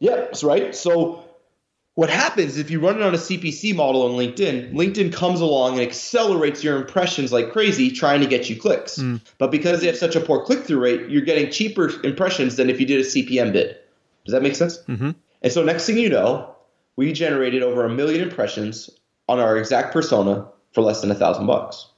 Yep, 0.00 0.30
yeah, 0.32 0.48
right. 0.48 0.74
So 0.74 1.24
what 1.94 2.10
happens 2.10 2.58
if 2.58 2.70
you 2.70 2.80
run 2.80 2.96
it 2.96 3.02
on 3.02 3.14
a 3.14 3.18
CPC 3.18 3.74
model 3.74 4.02
on 4.02 4.12
LinkedIn? 4.12 4.72
LinkedIn 4.72 5.12
comes 5.12 5.40
along 5.40 5.74
and 5.74 5.82
accelerates 5.82 6.62
your 6.62 6.76
impressions 6.76 7.32
like 7.32 7.52
crazy, 7.52 7.90
trying 7.90 8.20
to 8.20 8.26
get 8.26 8.50
you 8.50 8.56
clicks. 8.56 8.98
Mm. 8.98 9.22
But 9.38 9.50
because 9.50 9.80
they 9.80 9.86
have 9.86 9.96
such 9.96 10.16
a 10.16 10.20
poor 10.20 10.44
click 10.44 10.64
through 10.64 10.80
rate, 10.80 11.08
you're 11.08 11.22
getting 11.22 11.50
cheaper 11.50 11.90
impressions 12.04 12.56
than 12.56 12.68
if 12.68 12.80
you 12.80 12.86
did 12.86 13.00
a 13.00 13.04
CPM 13.04 13.52
bid. 13.52 13.76
Does 14.26 14.32
that 14.32 14.42
make 14.42 14.56
sense? 14.56 14.78
Mm-hmm. 14.88 15.12
And 15.42 15.52
so 15.52 15.62
next 15.62 15.86
thing 15.86 15.98
you 15.98 16.08
know, 16.08 16.55
we 16.96 17.12
generated 17.12 17.62
over 17.62 17.84
a 17.84 17.94
million 17.94 18.22
impressions 18.22 18.90
on 19.28 19.38
our 19.38 19.56
exact 19.56 19.92
persona 19.92 20.48
for 20.72 20.82
less 20.82 21.00
than 21.00 21.10
a 21.10 21.14
thousand 21.14 21.46
bucks. 21.46 21.88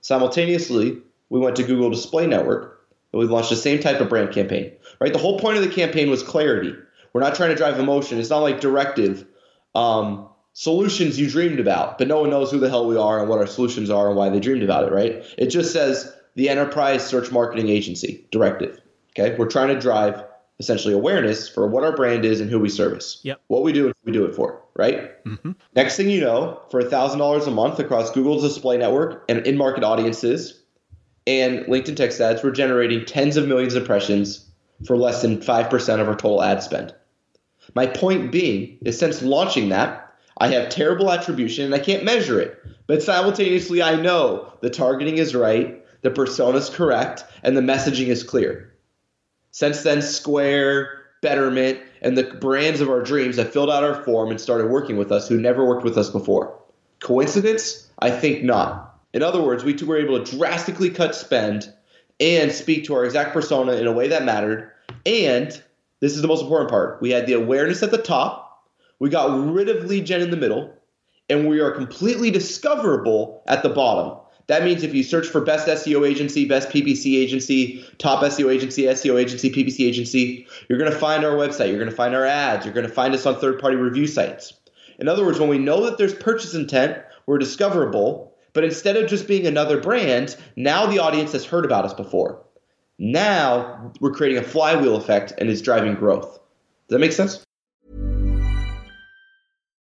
Simultaneously, 0.00 0.98
we 1.28 1.38
went 1.40 1.56
to 1.56 1.62
Google 1.62 1.90
Display 1.90 2.26
Network 2.26 2.86
and 3.12 3.20
we 3.20 3.26
launched 3.26 3.50
the 3.50 3.56
same 3.56 3.80
type 3.80 4.00
of 4.00 4.08
brand 4.08 4.32
campaign. 4.32 4.72
Right? 5.00 5.12
The 5.12 5.18
whole 5.18 5.38
point 5.38 5.56
of 5.56 5.62
the 5.62 5.70
campaign 5.70 6.10
was 6.10 6.22
clarity. 6.22 6.74
We're 7.12 7.20
not 7.20 7.34
trying 7.34 7.50
to 7.50 7.56
drive 7.56 7.78
emotion. 7.78 8.18
It's 8.18 8.30
not 8.30 8.38
like 8.38 8.60
directive 8.60 9.26
um, 9.74 10.28
solutions 10.52 11.18
you 11.18 11.28
dreamed 11.28 11.60
about, 11.60 11.98
but 11.98 12.08
no 12.08 12.20
one 12.20 12.30
knows 12.30 12.50
who 12.50 12.58
the 12.58 12.68
hell 12.68 12.86
we 12.86 12.96
are 12.96 13.20
and 13.20 13.28
what 13.28 13.38
our 13.38 13.46
solutions 13.46 13.90
are 13.90 14.08
and 14.08 14.16
why 14.16 14.28
they 14.28 14.40
dreamed 14.40 14.62
about 14.62 14.84
it, 14.84 14.92
right? 14.92 15.24
It 15.36 15.46
just 15.46 15.72
says 15.72 16.12
the 16.34 16.48
enterprise 16.48 17.04
search 17.06 17.30
marketing 17.32 17.68
agency 17.68 18.26
directive. 18.30 18.80
Okay, 19.10 19.36
we're 19.36 19.48
trying 19.48 19.68
to 19.68 19.80
drive 19.80 20.22
essentially 20.60 20.92
awareness 20.92 21.48
for 21.48 21.66
what 21.66 21.82
our 21.82 21.96
brand 21.96 22.24
is 22.24 22.40
and 22.40 22.50
who 22.50 22.60
we 22.60 22.68
service. 22.68 23.18
Yep. 23.24 23.40
What 23.48 23.62
we 23.62 23.72
do 23.72 23.86
and 23.86 23.94
who 23.94 24.10
we 24.10 24.12
do 24.12 24.26
it 24.26 24.34
for, 24.34 24.62
right? 24.76 25.24
Mm-hmm. 25.24 25.52
Next 25.74 25.96
thing 25.96 26.10
you 26.10 26.20
know, 26.20 26.60
for 26.70 26.82
$1,000 26.82 27.46
a 27.46 27.50
month 27.50 27.78
across 27.78 28.10
Google's 28.10 28.42
display 28.42 28.76
network 28.76 29.24
and 29.28 29.44
in 29.46 29.56
market 29.56 29.82
audiences 29.82 30.62
and 31.26 31.60
LinkedIn 31.60 31.96
text 31.96 32.20
ads, 32.20 32.44
we're 32.44 32.50
generating 32.50 33.06
tens 33.06 33.38
of 33.38 33.48
millions 33.48 33.74
of 33.74 33.82
impressions 33.82 34.46
for 34.86 34.96
less 34.96 35.22
than 35.22 35.38
5% 35.38 36.00
of 36.00 36.08
our 36.08 36.14
total 36.14 36.42
ad 36.42 36.62
spend. 36.62 36.94
My 37.74 37.86
point 37.86 38.30
being 38.30 38.78
is 38.84 38.98
since 38.98 39.22
launching 39.22 39.70
that, 39.70 40.14
I 40.38 40.48
have 40.48 40.68
terrible 40.68 41.10
attribution 41.10 41.64
and 41.64 41.74
I 41.74 41.78
can't 41.78 42.04
measure 42.04 42.38
it. 42.38 42.58
But 42.86 43.02
simultaneously, 43.02 43.82
I 43.82 43.96
know 43.96 44.52
the 44.60 44.70
targeting 44.70 45.16
is 45.18 45.34
right, 45.34 45.82
the 46.02 46.10
persona 46.10 46.58
is 46.58 46.68
correct, 46.68 47.24
and 47.42 47.56
the 47.56 47.60
messaging 47.62 48.08
is 48.08 48.22
clear. 48.22 48.69
Since 49.50 49.82
then, 49.82 50.02
Square, 50.02 50.98
Betterment, 51.22 51.80
and 52.02 52.16
the 52.16 52.24
brands 52.24 52.80
of 52.80 52.88
our 52.88 53.02
dreams 53.02 53.36
have 53.36 53.52
filled 53.52 53.70
out 53.70 53.84
our 53.84 54.02
form 54.04 54.30
and 54.30 54.40
started 54.40 54.70
working 54.70 54.96
with 54.96 55.12
us 55.12 55.28
who 55.28 55.40
never 55.40 55.66
worked 55.66 55.84
with 55.84 55.98
us 55.98 56.10
before. 56.10 56.58
Coincidence? 57.00 57.88
I 57.98 58.10
think 58.10 58.42
not. 58.42 58.98
In 59.12 59.22
other 59.22 59.42
words, 59.42 59.64
we 59.64 59.74
were 59.74 59.98
able 59.98 60.22
to 60.22 60.36
drastically 60.36 60.90
cut 60.90 61.14
spend 61.14 61.72
and 62.18 62.52
speak 62.52 62.84
to 62.84 62.94
our 62.94 63.04
exact 63.04 63.32
persona 63.32 63.72
in 63.72 63.86
a 63.86 63.92
way 63.92 64.08
that 64.08 64.24
mattered 64.24 64.70
and 65.06 65.62
this 66.00 66.14
is 66.14 66.22
the 66.22 66.28
most 66.28 66.42
important 66.42 66.70
part. 66.70 67.00
We 67.00 67.10
had 67.10 67.26
the 67.26 67.34
awareness 67.34 67.82
at 67.82 67.90
the 67.90 67.98
top, 67.98 68.66
we 68.98 69.10
got 69.10 69.52
rid 69.52 69.68
of 69.68 69.84
lead 69.84 70.06
gen 70.06 70.22
in 70.22 70.30
the 70.30 70.36
middle, 70.36 70.74
and 71.28 71.48
we 71.48 71.60
are 71.60 71.70
completely 71.70 72.30
discoverable 72.30 73.42
at 73.46 73.62
the 73.62 73.68
bottom. 73.68 74.18
That 74.50 74.64
means 74.64 74.82
if 74.82 74.92
you 74.92 75.04
search 75.04 75.28
for 75.28 75.40
best 75.40 75.68
SEO 75.68 76.04
agency, 76.04 76.44
best 76.44 76.70
PPC 76.70 77.16
agency, 77.16 77.86
top 77.98 78.20
SEO 78.24 78.52
agency, 78.52 78.82
SEO 78.82 79.16
agency, 79.16 79.48
PPC 79.48 79.86
agency, 79.86 80.44
you're 80.68 80.76
going 80.76 80.90
to 80.90 80.98
find 80.98 81.24
our 81.24 81.36
website. 81.36 81.68
You're 81.68 81.78
going 81.78 81.88
to 81.88 81.94
find 81.94 82.16
our 82.16 82.24
ads. 82.24 82.64
You're 82.64 82.74
going 82.74 82.84
to 82.86 82.92
find 82.92 83.14
us 83.14 83.26
on 83.26 83.38
third 83.38 83.60
party 83.60 83.76
review 83.76 84.08
sites. 84.08 84.54
In 84.98 85.06
other 85.06 85.24
words, 85.24 85.38
when 85.38 85.48
we 85.48 85.58
know 85.58 85.84
that 85.84 85.98
there's 85.98 86.14
purchase 86.14 86.52
intent, 86.52 86.98
we're 87.26 87.38
discoverable. 87.38 88.34
But 88.52 88.64
instead 88.64 88.96
of 88.96 89.08
just 89.08 89.28
being 89.28 89.46
another 89.46 89.80
brand, 89.80 90.36
now 90.56 90.86
the 90.86 90.98
audience 90.98 91.30
has 91.30 91.44
heard 91.44 91.64
about 91.64 91.84
us 91.84 91.94
before. 91.94 92.44
Now 92.98 93.92
we're 94.00 94.10
creating 94.10 94.42
a 94.42 94.44
flywheel 94.44 94.96
effect 94.96 95.32
and 95.38 95.48
it's 95.48 95.62
driving 95.62 95.94
growth. 95.94 96.26
Does 96.88 96.96
that 96.96 96.98
make 96.98 97.12
sense? 97.12 97.46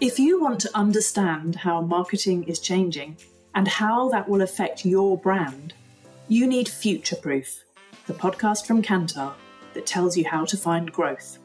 If 0.00 0.20
you 0.20 0.40
want 0.40 0.60
to 0.60 0.70
understand 0.76 1.56
how 1.56 1.80
marketing 1.80 2.44
is 2.44 2.60
changing 2.60 3.16
and 3.56 3.66
how 3.66 4.08
that 4.10 4.28
will 4.28 4.42
affect 4.42 4.86
your 4.86 5.18
brand, 5.18 5.74
you 6.28 6.46
need 6.46 6.68
Future 6.68 7.16
Proof, 7.16 7.64
the 8.06 8.14
podcast 8.14 8.64
from 8.64 8.80
Kantar 8.80 9.34
that 9.74 9.86
tells 9.86 10.16
you 10.16 10.24
how 10.24 10.44
to 10.44 10.56
find 10.56 10.92
growth. 10.92 11.38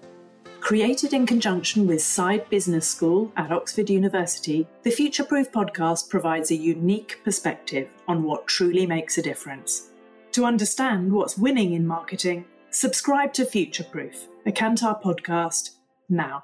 Created 0.60 1.14
in 1.14 1.26
conjunction 1.26 1.88
with 1.88 1.98
Saïd 1.98 2.48
Business 2.50 2.88
School 2.88 3.34
at 3.38 3.52
Oxford 3.52 3.90
University, 3.90 4.68
the 4.84 4.92
Future 4.92 5.24
Proof 5.24 5.52
podcast 5.52 6.08
provides 6.10 6.52
a 6.52 6.56
unique 6.56 7.22
perspective 7.24 7.90
on 8.08 8.22
what 8.22 8.46
truly 8.46 8.86
makes 8.86 9.18
a 9.18 9.24
difference. 9.24 9.90
To 10.34 10.46
understand 10.46 11.12
what's 11.12 11.40
winning 11.40 11.74
in 11.74 11.88
marketing, 11.88 12.46
subscribe 12.70 13.34
to 13.34 13.46
Future 13.46 13.84
Proof, 13.84 14.28
a 14.46 14.52
Kantar 14.52 15.02
podcast, 15.02 15.72
now. 16.08 16.44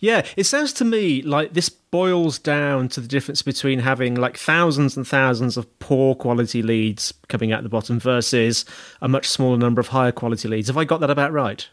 Yeah, 0.00 0.24
it 0.36 0.44
sounds 0.44 0.72
to 0.74 0.84
me 0.84 1.22
like 1.22 1.54
this 1.54 1.68
boils 1.68 2.38
down 2.38 2.88
to 2.90 3.00
the 3.00 3.08
difference 3.08 3.42
between 3.42 3.80
having 3.80 4.14
like 4.14 4.36
thousands 4.36 4.96
and 4.96 5.06
thousands 5.06 5.56
of 5.56 5.78
poor 5.78 6.14
quality 6.14 6.62
leads 6.62 7.12
coming 7.28 7.52
out 7.52 7.62
the 7.62 7.68
bottom 7.68 7.98
versus 7.98 8.64
a 9.00 9.08
much 9.08 9.28
smaller 9.28 9.56
number 9.56 9.80
of 9.80 9.88
higher 9.88 10.12
quality 10.12 10.48
leads. 10.48 10.68
Have 10.68 10.76
I 10.76 10.84
got 10.84 11.00
that 11.00 11.10
about 11.10 11.32
right? 11.32 11.68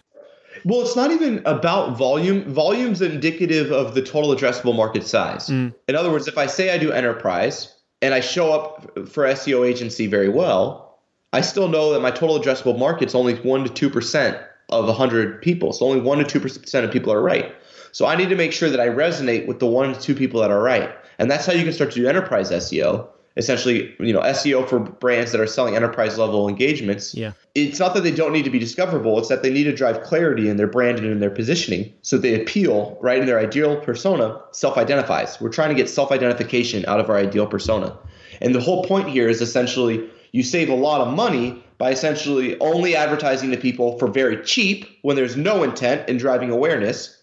Well, 0.63 0.82
it's 0.82 0.96
not 0.96 1.12
even 1.12 1.41
about 1.46 1.98
volume. 1.98 2.51
Volume's 2.51 3.01
indicative 3.01 3.72
of 3.72 3.94
the 3.94 4.01
total 4.01 4.34
addressable 4.34 4.75
market 4.75 5.05
size. 5.05 5.50
Mm. 5.50 5.75
In 5.88 5.96
other 5.96 6.10
words, 6.10 6.27
if 6.27 6.38
I 6.38 6.48
say 6.48 6.74
I 6.74 6.77
do 6.77 6.91
enterprise 6.91 7.75
and 8.01 8.13
I 8.13 8.22
show 8.22 8.53
up 8.53 8.98
for 9.10 9.25
SEO 9.25 9.67
agency 9.67 10.08
very 10.08 10.29
well, 10.29 10.98
I 11.34 11.41
still 11.41 11.67
know 11.67 11.91
that 11.91 12.00
my 12.00 12.12
total 12.12 12.39
addressable 12.39 12.79
market's 12.79 13.13
only 13.13 13.36
1 13.36 13.65
to 13.65 13.89
2% 13.89 14.44
of 14.70 14.86
100 14.86 15.41
people. 15.41 15.74
So 15.74 15.86
only 15.86 16.00
1 16.00 16.25
to 16.25 16.39
2% 16.39 16.84
of 16.84 16.91
people 16.91 17.12
are 17.12 17.22
right. 17.22 17.53
So 17.95 18.05
I 18.05 18.17
need 18.17 18.27
to 18.27 18.35
make 18.35 18.51
sure 18.51 18.69
that 18.69 18.81
I 18.81 18.89
resonate 18.89 19.47
with 19.47 19.59
the 19.59 19.67
one 19.67 19.93
to 19.93 19.97
two 19.97 20.15
people 20.15 20.41
that 20.41 20.51
are 20.51 20.61
right. 20.61 20.93
And 21.17 21.31
that's 21.31 21.45
how 21.45 21.53
you 21.53 21.63
can 21.63 21.71
start 21.71 21.91
to 21.91 22.01
do 22.01 22.09
enterprise 22.09 22.51
SEO. 22.51 23.07
Essentially, 23.37 23.95
you 24.01 24.11
know, 24.11 24.19
SEO 24.19 24.67
for 24.67 24.79
brands 24.79 25.31
that 25.31 25.39
are 25.39 25.47
selling 25.47 25.77
enterprise 25.77 26.17
level 26.17 26.49
engagements. 26.49 27.15
Yeah. 27.15 27.31
It's 27.53 27.79
not 27.79 27.93
that 27.93 28.03
they 28.03 28.11
don't 28.11 28.33
need 28.33 28.43
to 28.43 28.49
be 28.49 28.59
discoverable, 28.59 29.17
it's 29.17 29.29
that 29.29 29.43
they 29.43 29.49
need 29.49 29.63
to 29.63 29.73
drive 29.73 30.03
clarity 30.03 30.49
in 30.49 30.57
their 30.57 30.67
brand 30.67 30.97
and 30.97 31.07
in 31.07 31.21
their 31.21 31.29
positioning 31.29 31.93
so 32.01 32.17
they 32.17 32.41
appeal, 32.41 32.97
right? 32.99 33.19
In 33.19 33.27
their 33.27 33.39
ideal 33.39 33.79
persona 33.79 34.41
self 34.51 34.77
identifies. 34.77 35.39
We're 35.39 35.47
trying 35.47 35.69
to 35.69 35.75
get 35.75 35.89
self 35.89 36.11
identification 36.11 36.83
out 36.89 36.99
of 36.99 37.09
our 37.09 37.15
ideal 37.15 37.47
persona. 37.47 37.97
And 38.41 38.53
the 38.53 38.59
whole 38.59 38.83
point 38.83 39.07
here 39.07 39.29
is 39.29 39.41
essentially 39.41 40.05
you 40.33 40.43
save 40.43 40.67
a 40.67 40.75
lot 40.75 40.99
of 40.99 41.13
money 41.13 41.63
by 41.77 41.91
essentially 41.91 42.59
only 42.59 42.93
advertising 42.93 43.51
to 43.51 43.57
people 43.57 43.97
for 43.99 44.09
very 44.09 44.43
cheap 44.43 44.85
when 45.01 45.15
there's 45.15 45.37
no 45.37 45.63
intent 45.63 46.09
in 46.09 46.17
driving 46.17 46.51
awareness 46.51 47.14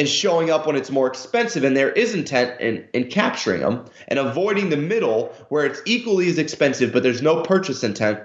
and 0.00 0.08
showing 0.08 0.48
up 0.48 0.66
when 0.66 0.76
it's 0.76 0.90
more 0.90 1.06
expensive 1.06 1.62
and 1.62 1.76
there 1.76 1.92
is 1.92 2.14
intent 2.14 2.58
in, 2.58 2.88
in 2.94 3.06
capturing 3.10 3.60
them 3.60 3.84
and 4.08 4.18
avoiding 4.18 4.70
the 4.70 4.76
middle 4.78 5.26
where 5.50 5.66
it's 5.66 5.82
equally 5.84 6.26
as 6.30 6.38
expensive 6.38 6.90
but 6.90 7.02
there's 7.02 7.20
no 7.20 7.42
purchase 7.42 7.84
intent 7.84 8.18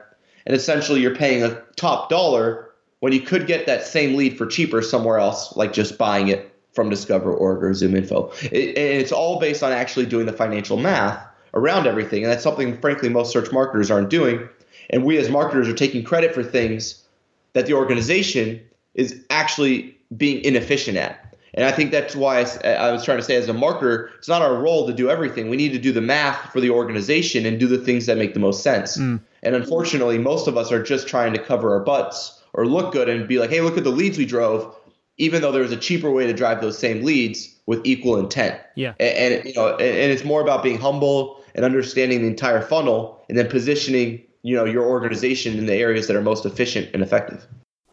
and 0.45 0.55
essentially 0.55 1.01
you're 1.01 1.13
paying 1.13 1.43
a 1.43 1.61
top 1.75 2.09
dollar 2.09 2.71
when 3.01 3.11
you 3.11 3.19
could 3.19 3.45
get 3.45 3.65
that 3.65 3.85
same 3.85 4.15
lead 4.15 4.37
for 4.37 4.45
cheaper 4.45 4.81
somewhere 4.81 5.17
else 5.17 5.53
like 5.57 5.73
just 5.73 5.97
buying 5.97 6.29
it 6.29 6.49
from 6.71 6.89
discover.org 6.89 7.61
or 7.61 7.71
ZoomInfo. 7.71 8.31
It, 8.53 8.77
it's 8.77 9.11
all 9.11 9.41
based 9.41 9.61
on 9.61 9.73
actually 9.73 10.05
doing 10.05 10.27
the 10.27 10.33
financial 10.33 10.77
math 10.77 11.21
around 11.53 11.87
everything 11.87 12.23
and 12.23 12.31
that's 12.31 12.43
something 12.43 12.79
frankly 12.79 13.09
most 13.09 13.33
search 13.33 13.51
marketers 13.51 13.91
aren't 13.91 14.09
doing 14.09 14.47
and 14.91 15.03
we 15.03 15.17
as 15.17 15.29
marketers 15.29 15.67
are 15.67 15.73
taking 15.73 16.05
credit 16.05 16.33
for 16.33 16.41
things 16.41 17.03
that 17.51 17.65
the 17.65 17.73
organization 17.73 18.61
is 18.93 19.21
actually 19.29 19.97
being 20.15 20.41
inefficient 20.45 20.95
at. 20.97 21.24
And 21.55 21.65
I 21.65 21.71
think 21.71 21.91
that's 21.91 22.15
why 22.15 22.45
I, 22.63 22.69
I, 22.69 22.91
was 22.91 23.03
trying 23.03 23.17
to 23.17 23.23
say, 23.23 23.35
as 23.35 23.47
a 23.47 23.53
marketer, 23.53 24.09
it's 24.17 24.27
not 24.27 24.41
our 24.41 24.55
role 24.55 24.85
to 24.87 24.93
do 24.93 25.09
everything. 25.09 25.49
We 25.49 25.57
need 25.57 25.71
to 25.71 25.79
do 25.79 25.91
the 25.91 26.01
math 26.01 26.51
for 26.51 26.59
the 26.59 26.69
organization 26.69 27.45
and 27.45 27.59
do 27.59 27.67
the 27.67 27.77
things 27.77 28.05
that 28.05 28.17
make 28.17 28.33
the 28.33 28.41
most 28.41 28.61
sense. 28.61 28.97
Mm. 28.97 29.21
And 29.41 29.55
unfortunately, 29.55 30.17
most 30.17 30.47
of 30.47 30.57
us 30.57 30.71
are 30.71 30.83
just 30.83 31.07
trying 31.07 31.31
to 31.33 31.39
cover 31.39 31.73
our 31.73 31.79
butts 31.79 32.41
or 32.53 32.67
look 32.67 32.91
good 32.91 33.07
and 33.07 33.27
be 33.27 33.39
like, 33.39 33.49
hey, 33.49 33.61
look 33.61 33.77
at 33.77 33.85
the 33.85 33.91
leads 33.91 34.17
we 34.17 34.25
drove, 34.25 34.75
even 35.17 35.41
though 35.41 35.51
there's 35.51 35.71
a 35.71 35.77
cheaper 35.77 36.11
way 36.11 36.27
to 36.27 36.33
drive 36.33 36.59
those 36.59 36.77
same 36.77 37.03
leads 37.03 37.55
with 37.67 37.79
equal 37.85 38.17
intent. 38.17 38.59
Yeah. 38.75 38.93
And, 38.99 39.33
and 39.35 39.45
you 39.45 39.53
know, 39.53 39.71
and, 39.73 39.81
and 39.81 40.11
it's 40.11 40.25
more 40.25 40.41
about 40.41 40.61
being 40.61 40.77
humble 40.77 41.41
and 41.55 41.63
understanding 41.63 42.21
the 42.21 42.27
entire 42.27 42.61
funnel 42.61 43.23
and 43.29 43.37
then 43.37 43.47
positioning 43.49 44.21
you 44.45 44.55
know 44.55 44.65
your 44.65 44.85
organization 44.85 45.57
in 45.57 45.65
the 45.65 45.73
areas 45.73 46.05
that 46.05 46.15
are 46.15 46.21
most 46.21 46.45
efficient 46.45 46.89
and 46.93 47.01
effective. 47.01 47.47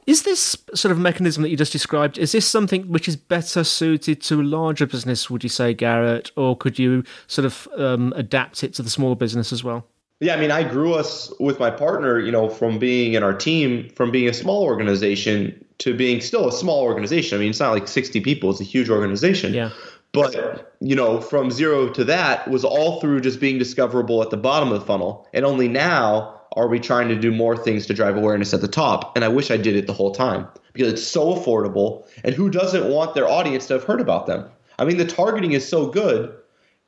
Is 0.06 0.24
this 0.24 0.56
sort 0.74 0.90
of 0.90 0.98
mechanism 0.98 1.42
that 1.42 1.50
you 1.50 1.56
just 1.56 1.72
described, 1.72 2.18
is 2.18 2.32
this 2.32 2.46
something 2.46 2.90
which 2.90 3.06
is 3.06 3.16
better 3.16 3.62
suited 3.62 4.20
to 4.22 4.40
a 4.40 4.42
larger 4.42 4.86
business, 4.86 5.30
would 5.30 5.44
you 5.44 5.48
say, 5.48 5.74
Garrett? 5.74 6.32
Or 6.36 6.56
could 6.56 6.78
you 6.78 7.04
sort 7.28 7.44
of 7.44 7.68
um, 7.76 8.12
adapt 8.16 8.64
it 8.64 8.74
to 8.74 8.82
the 8.82 8.90
small 8.90 9.14
business 9.14 9.52
as 9.52 9.62
well? 9.62 9.86
Yeah, 10.18 10.34
I 10.34 10.40
mean, 10.40 10.50
I 10.50 10.62
grew 10.62 10.94
us 10.94 11.32
with 11.40 11.58
my 11.58 11.70
partner, 11.70 12.18
you 12.18 12.30
know, 12.30 12.48
from 12.48 12.78
being 12.78 13.14
in 13.14 13.22
our 13.22 13.32
team, 13.32 13.90
from 13.90 14.10
being 14.10 14.28
a 14.28 14.32
small 14.32 14.62
organization 14.62 15.64
to 15.78 15.94
being 15.94 16.20
still 16.20 16.48
a 16.48 16.52
small 16.52 16.82
organization. 16.82 17.36
I 17.36 17.40
mean, 17.40 17.50
it's 17.50 17.60
not 17.60 17.72
like 17.72 17.88
60 17.88 18.20
people, 18.20 18.50
it's 18.50 18.60
a 18.60 18.64
huge 18.64 18.88
organization. 18.88 19.52
Yeah. 19.52 19.70
But, 20.12 20.76
you 20.80 20.94
know, 20.94 21.20
from 21.20 21.50
zero 21.50 21.88
to 21.88 22.04
that 22.04 22.48
was 22.48 22.64
all 22.64 23.00
through 23.00 23.22
just 23.22 23.40
being 23.40 23.58
discoverable 23.58 24.22
at 24.22 24.30
the 24.30 24.36
bottom 24.36 24.70
of 24.70 24.80
the 24.80 24.86
funnel. 24.86 25.26
And 25.32 25.44
only 25.44 25.68
now 25.68 26.41
are 26.56 26.68
we 26.68 26.78
trying 26.78 27.08
to 27.08 27.18
do 27.18 27.32
more 27.32 27.56
things 27.56 27.86
to 27.86 27.94
drive 27.94 28.16
awareness 28.16 28.52
at 28.52 28.60
the 28.60 28.68
top? 28.68 29.16
And 29.16 29.24
I 29.24 29.28
wish 29.28 29.50
I 29.50 29.56
did 29.56 29.76
it 29.76 29.86
the 29.86 29.92
whole 29.92 30.14
time 30.14 30.48
because 30.72 30.92
it's 30.92 31.02
so 31.02 31.34
affordable. 31.34 32.06
And 32.24 32.34
who 32.34 32.50
doesn't 32.50 32.90
want 32.90 33.14
their 33.14 33.28
audience 33.28 33.66
to 33.68 33.74
have 33.74 33.84
heard 33.84 34.00
about 34.00 34.26
them? 34.26 34.48
I 34.78 34.84
mean, 34.84 34.96
the 34.96 35.04
targeting 35.04 35.52
is 35.52 35.68
so 35.68 35.86
good. 35.86 36.34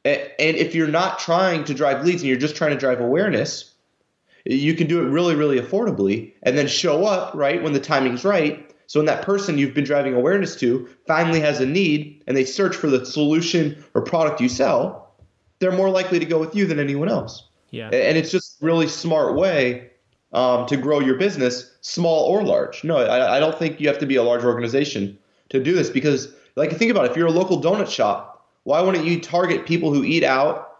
And 0.05 0.29
if 0.39 0.75
you're 0.75 0.89
not 0.89 1.19
trying 1.19 1.65
to 1.65 1.75
drive 1.75 2.05
leads 2.05 2.23
and 2.23 2.29
you're 2.29 2.39
just 2.39 2.57
trying 2.57 2.73
to 2.73 2.79
drive 2.79 3.01
awareness, 3.01 3.73
you 4.45 4.75
can 4.75 4.87
do 4.87 5.01
it 5.01 5.09
really, 5.09 5.35
really 5.35 5.59
affordably 5.59 6.35
and 6.43 6.59
then 6.59 6.67
show 6.67 7.07
up 7.07 7.35
right 7.35 7.63
when 7.63 7.73
the 7.73 7.81
timing's 7.81 8.25
right. 8.25 8.71
So 8.87 8.99
when 9.01 9.07
that 9.07 9.25
person 9.25 9.57
you've 9.57 9.73
been 9.73 9.85
driving 9.85 10.13
awareness 10.13 10.57
to 10.57 10.89
finally 11.07 11.41
has 11.41 11.61
a 11.61 11.67
need 11.67 12.23
and 12.27 12.37
they 12.37 12.45
search 12.45 12.77
for 12.77 12.89
the 12.89 13.07
solution 13.07 13.83
or 13.95 14.03
product 14.03 14.43
you 14.43 14.51
sell, 14.51 15.15
they're 15.59 15.73
more 15.73 15.89
likely 15.89 16.19
to 16.19 16.27
go 16.27 16.39
with 16.39 16.55
you 16.55 16.67
than 16.67 16.79
anyone 16.79 17.09
else. 17.09 17.49
Yeah. 17.75 17.89
And 17.89 18.17
it's 18.17 18.31
just 18.31 18.57
really 18.61 18.87
smart 18.87 19.35
way 19.35 19.91
um, 20.33 20.65
to 20.67 20.77
grow 20.77 21.01
your 21.01 21.17
business, 21.17 21.77
small 21.81 22.25
or 22.25 22.45
large. 22.45 22.85
No, 22.85 22.99
I, 22.99 23.37
I 23.37 23.41
don't 23.41 23.59
think 23.59 23.81
you 23.81 23.89
have 23.89 23.99
to 23.99 24.07
be 24.07 24.15
a 24.15 24.23
large 24.23 24.45
organization 24.45 25.19
to 25.49 25.61
do 25.61 25.73
this 25.75 25.91
because, 25.91 26.33
like, 26.55 26.71
think 26.73 26.93
about 26.93 27.07
it. 27.07 27.11
If 27.11 27.17
you're 27.17 27.27
a 27.27 27.33
local 27.33 27.61
donut 27.61 27.91
shop, 27.91 28.49
why 28.63 28.81
wouldn't 28.81 29.05
you 29.05 29.21
target 29.21 29.67
people 29.67 29.93
who 29.93 30.05
eat 30.05 30.23
out 30.23 30.79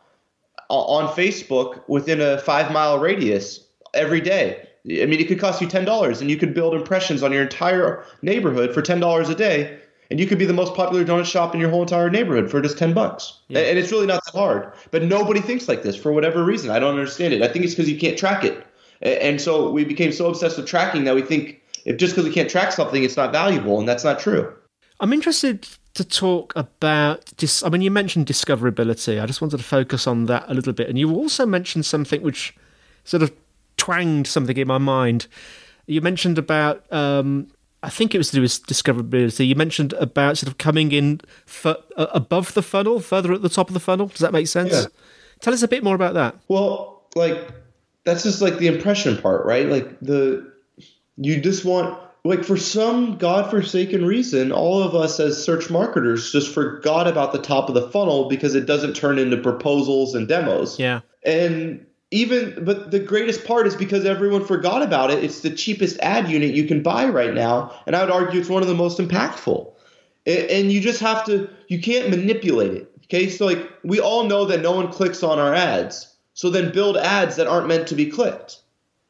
on 0.69 1.09
Facebook 1.15 1.83
within 1.89 2.21
a 2.21 2.39
five 2.39 2.73
mile 2.73 3.01
radius 3.01 3.67
every 3.93 4.21
day? 4.21 4.69
I 4.87 5.07
mean, 5.07 5.19
it 5.19 5.27
could 5.27 5.41
cost 5.41 5.61
you 5.61 5.67
ten 5.67 5.85
dollars, 5.85 6.21
and 6.21 6.31
you 6.31 6.37
could 6.37 6.55
build 6.55 6.75
impressions 6.75 7.25
on 7.25 7.33
your 7.33 7.43
entire 7.43 8.05
neighborhood 8.23 8.73
for 8.73 8.83
ten 8.83 9.01
dollars 9.01 9.29
a 9.29 9.35
day 9.35 9.81
and 10.11 10.21
you 10.21 10.27
could 10.27 10.39
be 10.39 10.47
the 10.47 10.53
most 10.53 10.75
popular 10.75 11.05
donut 11.05 11.25
shop 11.25 11.55
in 11.55 11.61
your 11.61 11.71
whole 11.71 11.83
entire 11.83 12.11
neighborhood 12.11 12.51
for 12.51 12.61
just 12.61 12.79
10 12.79 12.93
bucks. 12.93 13.41
Yeah. 13.49 13.61
And 13.61 13.79
it's 13.79 13.91
really 13.91 14.07
not 14.07 14.21
that 14.25 14.39
hard. 14.39 14.73
But 14.91 15.03
nobody 15.03 15.41
thinks 15.41 15.69
like 15.69 15.83
this 15.83 15.97
for 15.97 16.13
whatever 16.13 16.45
reason. 16.45 16.71
I 16.71 16.79
don't 16.79 16.95
understand 16.95 17.33
it. 17.33 17.43
I 17.43 17.49
think 17.49 17.65
it's 17.65 17.75
because 17.75 17.91
you 17.91 17.99
can't 17.99 18.19
track 18.19 18.45
it. 18.45 18.67
And 19.03 19.41
so 19.41 19.71
we 19.71 19.85
became 19.85 20.13
so 20.13 20.27
obsessed 20.27 20.57
with 20.57 20.67
tracking 20.67 21.05
that 21.05 21.15
we 21.15 21.23
think 21.23 21.63
if 21.85 21.97
just 21.97 22.15
because 22.15 22.29
we 22.29 22.35
can't 22.35 22.49
track 22.49 22.73
something, 22.73 23.03
it's 23.03 23.17
not 23.17 23.33
valuable. 23.33 23.79
And 23.79 23.89
that's 23.89 24.05
not 24.05 24.19
true. 24.19 24.55
I'm 25.01 25.13
interested 25.13 25.69
to 25.95 26.05
talk 26.05 26.53
about 26.57 27.33
dis- 27.37 27.63
I 27.63 27.69
mean 27.69 27.83
you 27.83 27.91
mentioned 27.91 28.27
discoverability. 28.27 29.23
I 29.23 29.27
just 29.27 29.41
wanted 29.41 29.59
to 29.59 29.63
focus 29.63 30.07
on 30.07 30.27
that 30.27 30.45
a 30.49 30.55
little 30.55 30.73
bit. 30.73 30.89
And 30.89 30.99
you 30.99 31.15
also 31.15 31.47
mentioned 31.47 31.87
something 31.87 32.23
which 32.23 32.55
sort 33.05 33.23
of 33.23 33.33
twanged 33.77 34.27
something 34.27 34.57
in 34.57 34.69
my 34.69 34.79
mind. 34.79 35.27
You 35.87 36.01
mentioned 36.01 36.39
about 36.39 36.91
um, 36.93 37.49
I 37.85 37.91
think 37.91 38.15
it 38.15 38.19
was 38.19 38.31
to 38.31 38.37
do 38.37 38.43
with 38.43 38.67
discoverability. 38.67 39.47
You 39.47 39.55
mentioned 39.55 39.93
about 39.95 40.39
sort 40.39 40.49
of 40.49 40.59
coming 40.59 40.91
in 40.93 41.21
f- 41.47 41.67
uh, 41.67 41.77
above 41.97 42.55
the 42.55 42.63
funnel, 42.63 43.01
further 43.01 43.33
at 43.33 43.43
the 43.43 43.49
top 43.49 43.69
of 43.69 43.75
the 43.75 43.81
funnel. 43.81 44.07
Does 44.07 44.21
that 44.21 44.33
make 44.33 44.49
sense? 44.49 44.73
Yeah. 44.73 44.87
Tell 45.41 45.53
us 45.53 45.63
a 45.63 45.69
bit 45.69 45.85
more 45.85 45.95
about 45.95 46.15
that. 46.15 46.37
Well, 46.49 47.03
like 47.15 47.47
that's 48.05 48.23
just 48.23 48.41
like 48.41 48.59
the 48.59 48.69
impression 48.69 49.19
part, 49.19 49.45
right? 49.45 49.67
Like 49.67 50.01
the 50.01 50.51
you 51.17 51.41
just 51.41 51.65
want 51.65 51.99
like 52.25 52.43
for 52.43 52.57
some 52.57 53.19
godforsaken 53.19 54.07
reason, 54.07 54.51
all 54.51 54.83
of 54.83 54.95
us 54.95 55.21
as 55.21 55.43
search 55.43 55.69
marketers 55.71 56.33
just 56.33 56.53
forgot 56.53 57.07
about 57.07 57.33
the 57.33 57.39
top 57.39 57.69
of 57.69 57.75
the 57.75 57.91
funnel 57.91 58.29
because 58.29 58.55
it 58.55 58.65
doesn't 58.65 58.95
turn 58.95 59.19
into 59.19 59.37
proposals 59.37 60.15
and 60.15 60.27
demos. 60.27 60.79
Yeah. 60.79 61.01
And 61.23 61.85
even 62.11 62.65
but 62.65 62.91
the 62.91 63.01
greatest 63.01 63.45
part 63.45 63.67
is 63.67 63.75
because 63.75 64.05
everyone 64.05 64.45
forgot 64.45 64.83
about 64.83 65.11
it 65.11 65.25
it's 65.25 65.41
the 65.41 65.51
cheapest 65.51 65.99
ad 66.01 66.29
unit 66.29 66.55
you 66.55 66.65
can 66.65 66.83
buy 66.83 67.09
right 67.09 67.35
now 67.35 67.73
and 67.87 67.97
i 67.97 68.01
would 68.03 68.13
argue 68.13 68.41
it's 68.41 68.49
one 68.49 68.63
of 68.63 68.69
the 68.69 68.75
most 68.75 68.99
impactful. 68.99 69.71
And 70.27 70.73
you 70.73 70.81
just 70.81 71.01
have 71.01 71.25
to 71.27 71.51
you 71.69 71.81
can't 71.81 72.09
manipulate 72.09 72.73
it 72.73 72.95
okay? 73.05 73.29
So 73.29 73.47
like 73.47 73.71
we 73.83 74.01
all 74.01 74.25
know 74.25 74.47
that 74.47 74.61
no 74.61 74.73
one 74.73 74.91
clicks 74.91 75.23
on 75.23 75.39
our 75.39 75.55
ads 75.55 76.15
so 76.35 76.51
then 76.51 76.73
build 76.73 76.97
ads 76.97 77.37
that 77.37 77.47
aren't 77.47 77.69
meant 77.69 77.89
to 77.89 77.95
be 77.95 78.11
clicked. 78.11 78.61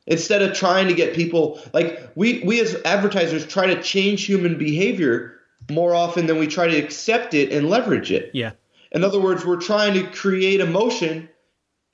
Instead 0.07 0.43
of 0.43 0.55
trying 0.55 0.89
to 0.89 0.95
get 0.95 1.15
people 1.15 1.61
like 1.73 2.11
we 2.15 2.43
we 2.45 2.61
as 2.61 2.77
advertisers 2.85 3.47
try 3.47 3.67
to 3.67 3.83
change 3.83 4.25
human 4.25 4.59
behavior 4.59 5.39
more 5.71 5.95
often 5.95 6.27
than 6.27 6.39
we 6.39 6.47
try 6.47 6.69
to 6.69 6.77
accept 6.77 7.33
it 7.33 7.51
and 7.51 7.71
leverage 7.71 8.13
it. 8.13 8.31
Yeah. 8.35 8.53
In 8.93 9.03
other 9.03 9.21
words 9.21 9.47
we're 9.47 9.61
trying 9.61 9.95
to 9.95 10.03
create 10.11 10.61
emotion 10.61 11.29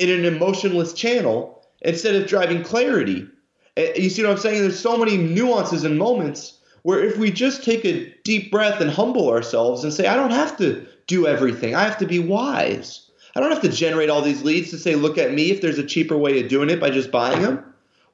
in 0.00 0.08
an 0.10 0.24
emotionless 0.24 0.94
channel 0.94 1.62
instead 1.82 2.14
of 2.14 2.26
driving 2.26 2.62
clarity. 2.64 3.28
Eh, 3.76 3.92
you 3.96 4.08
see 4.08 4.22
what 4.22 4.32
I'm 4.32 4.38
saying? 4.38 4.62
There's 4.62 4.80
so 4.80 4.96
many 4.96 5.18
nuances 5.18 5.84
and 5.84 5.98
moments 5.98 6.58
where 6.82 7.04
if 7.04 7.18
we 7.18 7.30
just 7.30 7.62
take 7.62 7.84
a 7.84 8.10
deep 8.24 8.50
breath 8.50 8.80
and 8.80 8.90
humble 8.90 9.28
ourselves 9.28 9.84
and 9.84 9.92
say, 9.92 10.06
I 10.06 10.16
don't 10.16 10.30
have 10.30 10.56
to 10.56 10.86
do 11.06 11.26
everything, 11.26 11.74
I 11.74 11.84
have 11.84 11.98
to 11.98 12.06
be 12.06 12.18
wise. 12.18 13.10
I 13.36 13.40
don't 13.40 13.50
have 13.50 13.60
to 13.60 13.68
generate 13.68 14.08
all 14.08 14.22
these 14.22 14.42
leads 14.42 14.70
to 14.70 14.78
say, 14.78 14.94
look 14.94 15.18
at 15.18 15.34
me 15.34 15.50
if 15.50 15.60
there's 15.60 15.78
a 15.78 15.84
cheaper 15.84 16.16
way 16.16 16.42
of 16.42 16.48
doing 16.48 16.70
it 16.70 16.80
by 16.80 16.90
just 16.90 17.10
buying 17.10 17.42
them. 17.42 17.62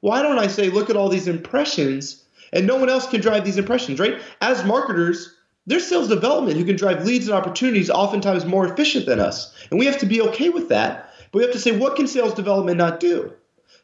Why 0.01 0.21
don't 0.21 0.39
I 0.39 0.47
say, 0.47 0.69
look 0.69 0.89
at 0.89 0.97
all 0.97 1.07
these 1.07 1.27
impressions 1.29 2.23
and 2.51 2.67
no 2.67 2.75
one 2.75 2.89
else 2.89 3.07
can 3.07 3.21
drive 3.21 3.45
these 3.45 3.57
impressions, 3.57 3.97
right? 3.97 4.21
As 4.41 4.65
marketers, 4.65 5.33
there's 5.65 5.87
sales 5.87 6.09
development 6.09 6.57
who 6.57 6.65
can 6.65 6.75
drive 6.75 7.05
leads 7.05 7.27
and 7.27 7.35
opportunities 7.35 7.89
oftentimes 7.89 8.45
more 8.45 8.67
efficient 8.67 9.05
than 9.05 9.19
us. 9.19 9.53
And 9.71 9.79
we 9.79 9.85
have 9.85 9.97
to 9.99 10.05
be 10.05 10.21
okay 10.21 10.49
with 10.49 10.69
that 10.69 11.06
but 11.31 11.39
we 11.39 11.43
have 11.43 11.53
to 11.53 11.59
say, 11.59 11.77
what 11.77 11.95
can 11.95 12.07
sales 12.07 12.33
development 12.33 12.77
not 12.77 12.99
do? 12.99 13.33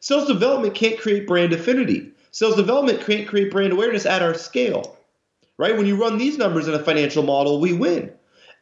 Sales 0.00 0.26
development 0.26 0.74
can't 0.74 0.98
create 0.98 1.26
brand 1.26 1.52
affinity. 1.52 2.10
Sales 2.30 2.56
development 2.56 3.06
can't 3.06 3.28
create 3.28 3.50
brand 3.50 3.72
awareness 3.72 4.06
at 4.06 4.22
our 4.22 4.34
scale, 4.34 4.96
right? 5.56 5.76
When 5.76 5.86
you 5.86 5.96
run 5.96 6.18
these 6.18 6.36
numbers 6.36 6.68
in 6.68 6.74
a 6.74 6.78
financial 6.82 7.22
model, 7.22 7.60
we 7.60 7.72
win. 7.72 8.12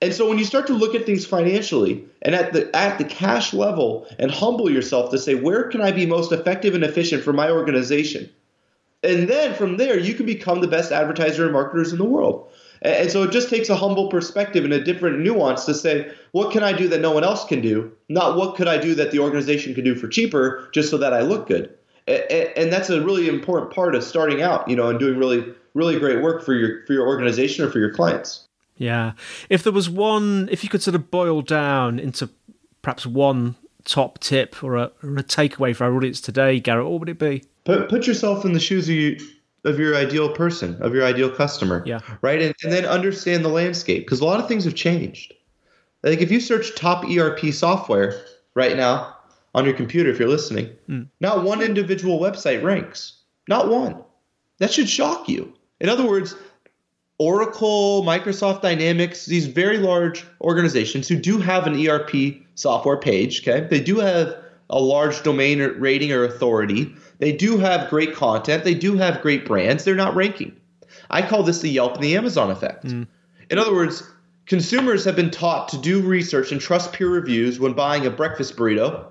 And 0.02 0.12
so 0.12 0.28
when 0.28 0.36
you 0.36 0.44
start 0.44 0.66
to 0.66 0.72
look 0.72 0.94
at 0.94 1.06
things 1.06 1.24
financially 1.24 2.04
and 2.22 2.34
at 2.34 2.52
the 2.52 2.74
at 2.76 2.98
the 2.98 3.04
cash 3.04 3.54
level 3.54 4.06
and 4.18 4.30
humble 4.30 4.68
yourself 4.70 5.10
to 5.10 5.18
say, 5.18 5.34
where 5.34 5.64
can 5.64 5.80
I 5.80 5.92
be 5.92 6.06
most 6.06 6.32
effective 6.32 6.74
and 6.74 6.84
efficient 6.84 7.22
for 7.22 7.32
my 7.32 7.50
organization? 7.50 8.28
And 9.02 9.28
then 9.28 9.54
from 9.54 9.78
there, 9.78 9.98
you 9.98 10.14
can 10.14 10.26
become 10.26 10.60
the 10.60 10.68
best 10.68 10.92
advertiser 10.92 11.44
and 11.44 11.52
marketers 11.52 11.92
in 11.92 11.98
the 11.98 12.04
world. 12.04 12.50
And 12.82 13.10
so 13.10 13.22
it 13.22 13.30
just 13.30 13.48
takes 13.48 13.68
a 13.68 13.76
humble 13.76 14.08
perspective 14.08 14.64
and 14.64 14.72
a 14.72 14.82
different 14.82 15.20
nuance 15.20 15.64
to 15.66 15.74
say, 15.74 16.12
what 16.32 16.52
can 16.52 16.64
I 16.64 16.72
do 16.72 16.88
that 16.88 17.00
no 17.00 17.12
one 17.12 17.22
else 17.22 17.44
can 17.44 17.60
do? 17.60 17.92
Not 18.08 18.36
what 18.36 18.56
could 18.56 18.66
I 18.66 18.76
do 18.76 18.94
that 18.96 19.12
the 19.12 19.20
organization 19.20 19.72
can 19.74 19.84
do 19.84 19.94
for 19.94 20.08
cheaper 20.08 20.68
just 20.72 20.90
so 20.90 20.98
that 20.98 21.12
I 21.12 21.20
look 21.20 21.46
good. 21.46 21.72
And 22.08 22.72
that's 22.72 22.90
a 22.90 23.00
really 23.00 23.28
important 23.28 23.72
part 23.72 23.94
of 23.94 24.02
starting 24.02 24.42
out, 24.42 24.68
you 24.68 24.74
know, 24.74 24.88
and 24.88 24.98
doing 24.98 25.16
really, 25.16 25.54
really 25.74 25.98
great 25.98 26.20
work 26.20 26.42
for 26.42 26.54
your 26.54 26.84
for 26.86 26.92
your 26.92 27.06
organization 27.06 27.64
or 27.64 27.70
for 27.70 27.78
your 27.78 27.94
clients. 27.94 28.48
Yeah. 28.76 29.12
If 29.48 29.62
there 29.62 29.72
was 29.72 29.88
one, 29.88 30.48
if 30.50 30.64
you 30.64 30.68
could 30.68 30.82
sort 30.82 30.96
of 30.96 31.10
boil 31.12 31.42
down 31.42 32.00
into 32.00 32.28
perhaps 32.82 33.06
one 33.06 33.54
top 33.84 34.18
tip 34.18 34.62
or 34.64 34.76
a, 34.76 34.90
or 35.04 35.18
a 35.18 35.22
takeaway 35.22 35.76
for 35.76 35.84
our 35.84 35.94
audience 35.94 36.20
today, 36.20 36.58
Garrett, 36.58 36.88
what 36.88 36.98
would 36.98 37.08
it 37.08 37.18
be? 37.18 37.44
Put, 37.64 37.88
put 37.88 38.08
yourself 38.08 38.44
in 38.44 38.52
the 38.52 38.60
shoes 38.60 38.88
of, 38.88 38.94
you, 38.96 39.20
of 39.64 39.78
your 39.78 39.96
ideal 39.96 40.28
person, 40.30 40.76
of 40.80 40.94
your 40.94 41.04
ideal 41.04 41.30
customer. 41.30 41.82
Yeah. 41.86 42.00
Right. 42.20 42.42
And, 42.42 42.54
and 42.62 42.72
then 42.72 42.84
understand 42.84 43.44
the 43.44 43.48
landscape 43.48 44.04
because 44.04 44.20
a 44.20 44.24
lot 44.24 44.40
of 44.40 44.48
things 44.48 44.64
have 44.64 44.74
changed. 44.74 45.34
Like 46.02 46.20
if 46.20 46.30
you 46.30 46.40
search 46.40 46.74
top 46.74 47.04
ERP 47.04 47.52
software 47.52 48.20
right 48.54 48.76
now 48.76 49.16
on 49.54 49.64
your 49.64 49.74
computer, 49.74 50.10
if 50.10 50.18
you're 50.18 50.28
listening, 50.28 50.70
mm. 50.88 51.06
not 51.20 51.44
one 51.44 51.62
individual 51.62 52.18
website 52.18 52.62
ranks. 52.62 53.18
Not 53.48 53.68
one. 53.68 54.02
That 54.58 54.72
should 54.72 54.88
shock 54.88 55.28
you. 55.28 55.52
In 55.80 55.88
other 55.88 56.06
words, 56.06 56.34
Oracle, 57.18 58.02
Microsoft 58.02 58.62
Dynamics, 58.62 59.26
these 59.26 59.46
very 59.46 59.78
large 59.78 60.24
organizations 60.40 61.06
who 61.06 61.16
do 61.16 61.38
have 61.38 61.66
an 61.66 61.86
ERP 61.86 62.10
software 62.54 62.96
page, 62.96 63.46
okay? 63.46 63.66
They 63.68 63.80
do 63.80 63.98
have 63.98 64.36
a 64.72 64.80
large 64.80 65.22
domain 65.22 65.60
rating 65.78 66.12
or 66.12 66.24
authority. 66.24 66.94
They 67.18 67.32
do 67.32 67.58
have 67.58 67.90
great 67.90 68.14
content. 68.14 68.64
They 68.64 68.74
do 68.74 68.96
have 68.96 69.22
great 69.22 69.44
brands. 69.44 69.84
They're 69.84 69.94
not 69.94 70.16
ranking. 70.16 70.56
I 71.10 71.22
call 71.22 71.42
this 71.42 71.60
the 71.60 71.68
Yelp 71.68 71.94
and 71.94 72.02
the 72.02 72.16
Amazon 72.16 72.50
effect. 72.50 72.86
Mm. 72.86 73.06
In 73.50 73.58
other 73.58 73.74
words, 73.74 74.02
consumers 74.46 75.04
have 75.04 75.14
been 75.14 75.30
taught 75.30 75.68
to 75.68 75.78
do 75.78 76.00
research 76.00 76.52
and 76.52 76.60
trust 76.60 76.94
peer 76.94 77.08
reviews 77.08 77.60
when 77.60 77.74
buying 77.74 78.06
a 78.06 78.10
breakfast 78.10 78.56
burrito 78.56 79.04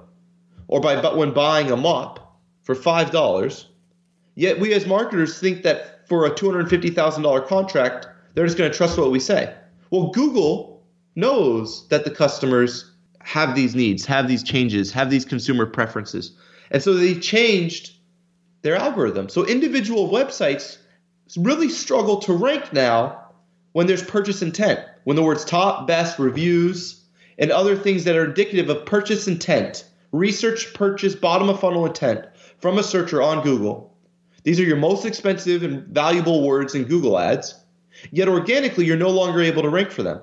or 0.67 0.81
by 0.81 0.99
but 0.99 1.15
when 1.15 1.31
buying 1.31 1.71
a 1.71 1.77
mop 1.77 2.39
for 2.63 2.75
$5. 2.75 3.65
Yet 4.35 4.59
we 4.59 4.73
as 4.73 4.87
marketers 4.87 5.39
think 5.39 5.61
that 5.63 6.07
for 6.07 6.25
a 6.25 6.31
$250,000 6.31 7.47
contract, 7.47 8.07
they're 8.33 8.45
just 8.45 8.57
going 8.57 8.71
to 8.71 8.75
trust 8.75 8.97
what 8.97 9.11
we 9.11 9.19
say. 9.19 9.53
Well, 9.91 10.07
Google 10.07 10.83
knows 11.15 11.87
that 11.89 12.03
the 12.03 12.11
customers 12.11 12.90
have 13.23 13.55
these 13.55 13.75
needs, 13.75 14.05
have 14.05 14.27
these 14.27 14.43
changes, 14.43 14.91
have 14.91 15.09
these 15.09 15.25
consumer 15.25 15.65
preferences. 15.65 16.33
And 16.69 16.81
so 16.81 16.93
they 16.93 17.15
changed 17.15 17.95
their 18.61 18.75
algorithm. 18.75 19.29
So 19.29 19.45
individual 19.45 20.09
websites 20.09 20.77
really 21.37 21.69
struggle 21.69 22.17
to 22.21 22.33
rank 22.33 22.73
now 22.73 23.31
when 23.73 23.87
there's 23.87 24.03
purchase 24.03 24.41
intent, 24.41 24.79
when 25.03 25.15
the 25.15 25.23
words 25.23 25.45
top, 25.45 25.87
best, 25.87 26.19
reviews, 26.19 27.03
and 27.37 27.51
other 27.51 27.75
things 27.75 28.03
that 28.03 28.15
are 28.15 28.25
indicative 28.25 28.69
of 28.69 28.85
purchase 28.85 29.27
intent, 29.27 29.85
research, 30.11 30.73
purchase, 30.73 31.15
bottom 31.15 31.49
of 31.49 31.59
funnel 31.59 31.85
intent 31.85 32.25
from 32.59 32.77
a 32.77 32.83
searcher 32.83 33.21
on 33.21 33.43
Google 33.43 33.91
these 34.43 34.59
are 34.59 34.63
your 34.63 34.77
most 34.77 35.05
expensive 35.05 35.63
and 35.63 35.87
valuable 35.87 36.45
words 36.45 36.73
in 36.73 36.85
Google 36.85 37.19
Ads, 37.19 37.55
yet 38.11 38.27
organically, 38.27 38.85
you're 38.85 38.97
no 38.97 39.09
longer 39.09 39.41
able 39.41 39.61
to 39.61 39.69
rank 39.69 39.91
for 39.91 40.03
them. 40.03 40.21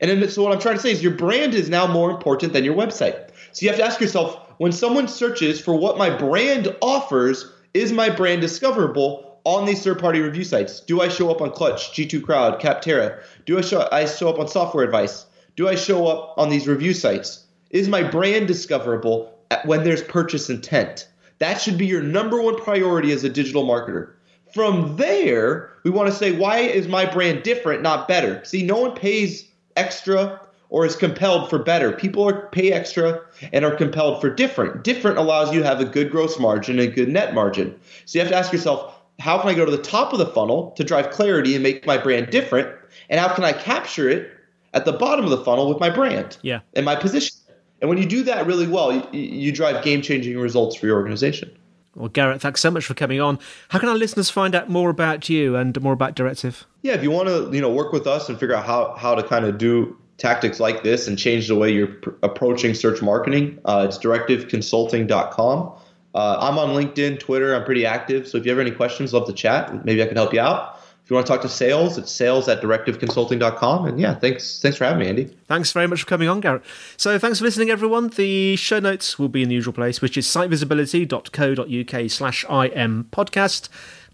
And 0.00 0.30
so 0.30 0.42
what 0.42 0.52
I'm 0.52 0.60
trying 0.60 0.76
to 0.76 0.80
say 0.80 0.92
is 0.92 1.02
your 1.02 1.12
brand 1.12 1.54
is 1.54 1.68
now 1.68 1.86
more 1.86 2.10
important 2.10 2.52
than 2.52 2.64
your 2.64 2.76
website. 2.76 3.30
So 3.52 3.64
you 3.64 3.68
have 3.68 3.78
to 3.78 3.84
ask 3.84 4.00
yourself 4.00 4.48
when 4.58 4.72
someone 4.72 5.08
searches 5.08 5.60
for 5.60 5.74
what 5.74 5.98
my 5.98 6.10
brand 6.10 6.74
offers, 6.80 7.52
is 7.74 7.92
my 7.92 8.08
brand 8.10 8.40
discoverable 8.40 9.40
on 9.44 9.66
these 9.66 9.82
third 9.82 9.98
party 9.98 10.20
review 10.20 10.44
sites? 10.44 10.80
Do 10.80 11.00
I 11.00 11.08
show 11.08 11.30
up 11.30 11.40
on 11.40 11.50
Clutch, 11.50 11.92
G2 11.92 12.22
Crowd, 12.22 12.60
Capterra? 12.60 13.22
Do 13.46 13.58
I 13.58 13.60
show, 13.62 13.88
I 13.90 14.04
show 14.04 14.28
up 14.28 14.38
on 14.38 14.48
Software 14.48 14.84
Advice? 14.84 15.26
Do 15.56 15.68
I 15.68 15.74
show 15.74 16.06
up 16.06 16.34
on 16.36 16.50
these 16.50 16.68
review 16.68 16.92
sites? 16.92 17.44
Is 17.70 17.88
my 17.88 18.02
brand 18.02 18.46
discoverable 18.46 19.34
when 19.64 19.84
there's 19.84 20.02
purchase 20.02 20.50
intent? 20.50 21.08
That 21.38 21.60
should 21.60 21.78
be 21.78 21.86
your 21.86 22.02
number 22.02 22.40
one 22.40 22.56
priority 22.56 23.12
as 23.12 23.24
a 23.24 23.28
digital 23.28 23.64
marketer. 23.64 24.12
From 24.54 24.96
there, 24.96 25.70
we 25.84 25.90
want 25.90 26.08
to 26.08 26.14
say, 26.14 26.32
why 26.32 26.58
is 26.58 26.88
my 26.88 27.06
brand 27.06 27.42
different, 27.42 27.82
not 27.82 28.08
better? 28.08 28.44
See, 28.44 28.62
no 28.62 28.78
one 28.78 28.94
pays 28.94 29.47
extra 29.78 30.40
or 30.70 30.84
is 30.84 30.96
compelled 30.96 31.48
for 31.48 31.58
better. 31.58 31.92
People 31.92 32.28
are 32.28 32.48
pay 32.48 32.72
extra 32.72 33.22
and 33.52 33.64
are 33.64 33.74
compelled 33.74 34.20
for 34.20 34.28
different. 34.28 34.84
Different 34.84 35.16
allows 35.16 35.52
you 35.52 35.60
to 35.60 35.66
have 35.66 35.80
a 35.80 35.84
good 35.84 36.10
gross 36.10 36.38
margin 36.38 36.78
and 36.78 36.88
a 36.88 36.92
good 36.92 37.08
net 37.08 37.32
margin. 37.34 37.78
So 38.04 38.18
you 38.18 38.22
have 38.22 38.30
to 38.30 38.36
ask 38.36 38.52
yourself, 38.52 38.94
how 39.18 39.38
can 39.38 39.48
I 39.48 39.54
go 39.54 39.64
to 39.64 39.70
the 39.70 39.82
top 39.82 40.12
of 40.12 40.18
the 40.18 40.26
funnel 40.26 40.72
to 40.72 40.84
drive 40.84 41.10
clarity 41.10 41.54
and 41.54 41.62
make 41.62 41.86
my 41.86 41.96
brand 41.96 42.30
different? 42.30 42.68
And 43.08 43.18
how 43.18 43.34
can 43.34 43.44
I 43.44 43.52
capture 43.52 44.08
it 44.08 44.30
at 44.74 44.84
the 44.84 44.92
bottom 44.92 45.24
of 45.24 45.30
the 45.30 45.42
funnel 45.44 45.68
with 45.68 45.80
my 45.80 45.90
brand 45.90 46.36
yeah. 46.42 46.60
and 46.74 46.84
my 46.84 46.96
position? 46.96 47.36
And 47.80 47.88
when 47.88 47.98
you 47.98 48.06
do 48.06 48.22
that 48.24 48.46
really 48.46 48.66
well, 48.66 48.92
you, 48.92 49.02
you 49.12 49.52
drive 49.52 49.82
game 49.84 50.02
changing 50.02 50.38
results 50.38 50.76
for 50.76 50.86
your 50.86 50.96
organization. 50.96 51.56
Well, 51.98 52.08
Garrett, 52.08 52.40
thanks 52.40 52.60
so 52.60 52.70
much 52.70 52.84
for 52.84 52.94
coming 52.94 53.20
on. 53.20 53.40
How 53.70 53.80
can 53.80 53.88
our 53.88 53.96
listeners 53.96 54.30
find 54.30 54.54
out 54.54 54.68
more 54.68 54.88
about 54.88 55.28
you 55.28 55.56
and 55.56 55.78
more 55.82 55.92
about 55.92 56.14
Directive? 56.14 56.64
Yeah, 56.82 56.94
if 56.94 57.02
you 57.02 57.10
want 57.10 57.28
to, 57.28 57.50
you 57.52 57.60
know, 57.60 57.72
work 57.72 57.92
with 57.92 58.06
us 58.06 58.28
and 58.28 58.38
figure 58.38 58.54
out 58.54 58.64
how 58.64 58.94
how 58.96 59.16
to 59.16 59.22
kind 59.22 59.44
of 59.44 59.58
do 59.58 59.96
tactics 60.16 60.60
like 60.60 60.84
this 60.84 61.08
and 61.08 61.18
change 61.18 61.48
the 61.48 61.56
way 61.56 61.70
you're 61.70 61.88
pr- 61.88 62.10
approaching 62.22 62.74
search 62.74 63.02
marketing, 63.02 63.58
uh, 63.64 63.84
it's 63.88 63.98
directiveconsulting.com. 63.98 65.72
Uh, 66.14 66.38
I'm 66.40 66.58
on 66.58 66.70
LinkedIn, 66.70 67.20
Twitter. 67.20 67.54
I'm 67.54 67.64
pretty 67.64 67.84
active. 67.84 68.26
So 68.26 68.38
if 68.38 68.44
you 68.44 68.50
have 68.50 68.58
any 68.58 68.70
questions, 68.70 69.12
love 69.12 69.26
to 69.26 69.32
chat. 69.32 69.84
Maybe 69.84 70.02
I 70.02 70.06
can 70.06 70.16
help 70.16 70.32
you 70.32 70.40
out. 70.40 70.77
You 71.08 71.14
want 71.14 71.26
to 71.26 71.32
talk 71.32 71.40
to 71.40 71.48
sales, 71.48 71.96
it's 71.96 72.12
sales 72.12 72.48
at 72.48 72.60
directiveconsulting.com. 72.60 73.86
And 73.86 73.98
yeah, 73.98 74.14
thanks 74.14 74.60
thanks 74.60 74.76
for 74.76 74.84
having 74.84 75.00
me, 75.00 75.08
Andy. 75.08 75.24
Thanks 75.46 75.72
very 75.72 75.86
much 75.86 76.02
for 76.02 76.06
coming 76.06 76.28
on, 76.28 76.40
Garrett. 76.40 76.62
So 76.98 77.18
thanks 77.18 77.38
for 77.38 77.46
listening, 77.46 77.70
everyone. 77.70 78.08
The 78.08 78.56
show 78.56 78.78
notes 78.78 79.18
will 79.18 79.30
be 79.30 79.42
in 79.42 79.48
the 79.48 79.54
usual 79.54 79.72
place, 79.72 80.02
which 80.02 80.18
is 80.18 80.26
sitevisibility.co.uk 80.26 82.10
slash 82.10 82.44
im 82.44 83.08
podcast. 83.10 83.68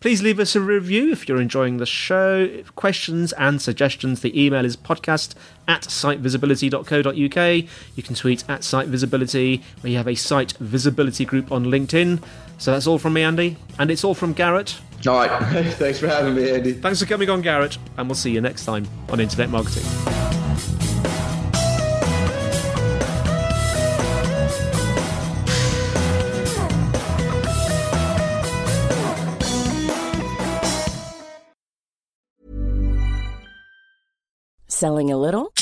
Please 0.05 0.23
leave 0.23 0.39
us 0.39 0.55
a 0.55 0.61
review 0.61 1.11
if 1.11 1.27
you're 1.29 1.41
enjoying 1.41 1.79
the 1.79 1.87
show. 1.87 2.49
Questions 2.77 3.33
and 3.33 3.61
suggestions, 3.61 4.21
the 4.21 4.39
email 4.39 4.65
is 4.65 4.77
podcast 4.77 5.35
at 5.67 5.83
sitevisibility.co.uk. 5.83 7.69
You 7.97 8.03
can 8.03 8.15
tweet 8.15 8.45
at 8.49 8.61
sitevisibility. 8.61 9.63
We 9.83 9.95
have 9.95 10.07
a 10.07 10.15
site 10.15 10.53
visibility 10.59 11.25
group 11.25 11.51
on 11.51 11.65
LinkedIn. 11.65 12.23
So 12.59 12.71
that's 12.71 12.87
all 12.87 12.99
from 12.99 13.15
me, 13.15 13.23
Andy. 13.23 13.57
And 13.79 13.91
it's 13.91 14.05
all 14.05 14.15
from 14.15 14.35
Garrett. 14.35 14.79
All 15.07 15.19
right. 15.19 15.31
Thanks 15.75 15.99
for 15.99 16.09
having 16.09 16.35
me, 16.35 16.51
Andy. 16.51 16.73
Thanks 16.73 17.01
for 17.01 17.07
coming 17.07 17.29
on, 17.29 17.43
Garrett. 17.43 17.77
And 17.97 18.09
we'll 18.09 18.15
see 18.15 18.31
you 18.31 18.41
next 18.41 18.65
time 18.65 18.87
on 19.11 19.21
Internet 19.21 19.51
Marketing. 19.51 19.83
Selling 34.67 35.11
a 35.11 35.17
little 35.17 35.53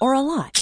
or 0.00 0.12
a 0.12 0.20
lot? 0.20 0.61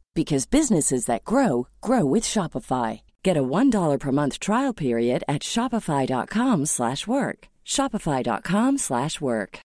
because 0.13 0.45
businesses 0.45 1.05
that 1.05 1.23
grow 1.23 1.67
grow 1.81 2.05
with 2.05 2.23
Shopify. 2.23 3.01
Get 3.23 3.37
a 3.37 3.43
$1 3.43 3.99
per 3.99 4.11
month 4.11 4.39
trial 4.39 4.73
period 4.73 5.23
at 5.27 5.41
shopify.com/work. 5.41 7.47
shopify.com/work. 7.65 9.59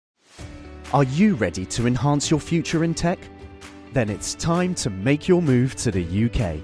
Are 0.92 1.04
you 1.04 1.35
ready 1.35 1.66
to 1.66 1.87
enhance 1.87 2.30
your 2.30 2.40
future 2.40 2.85
in 2.85 2.94
tech? 2.94 3.18
Then 3.92 4.09
it's 4.09 4.35
time 4.35 4.74
to 4.76 4.90
make 4.90 5.26
your 5.26 5.42
move 5.42 5.74
to 5.76 5.90
the 5.90 6.04
UK. 6.04 6.61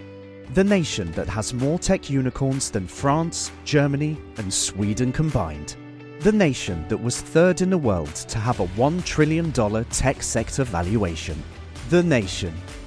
The 0.54 0.62
nation 0.62 1.10
that 1.12 1.28
has 1.28 1.54
more 1.54 1.78
tech 1.78 2.10
unicorns 2.10 2.70
than 2.70 2.86
France, 2.86 3.50
Germany, 3.64 4.18
and 4.36 4.52
Sweden 4.52 5.10
combined. 5.10 5.76
The 6.20 6.30
nation 6.30 6.84
that 6.88 7.02
was 7.02 7.20
third 7.20 7.62
in 7.62 7.70
the 7.70 7.78
world 7.78 8.14
to 8.14 8.38
have 8.38 8.60
a 8.60 8.68
$1 8.76 9.02
trillion 9.02 9.50
tech 9.90 10.22
sector 10.22 10.62
valuation. 10.62 11.42
The 11.88 12.02
nation 12.02 12.52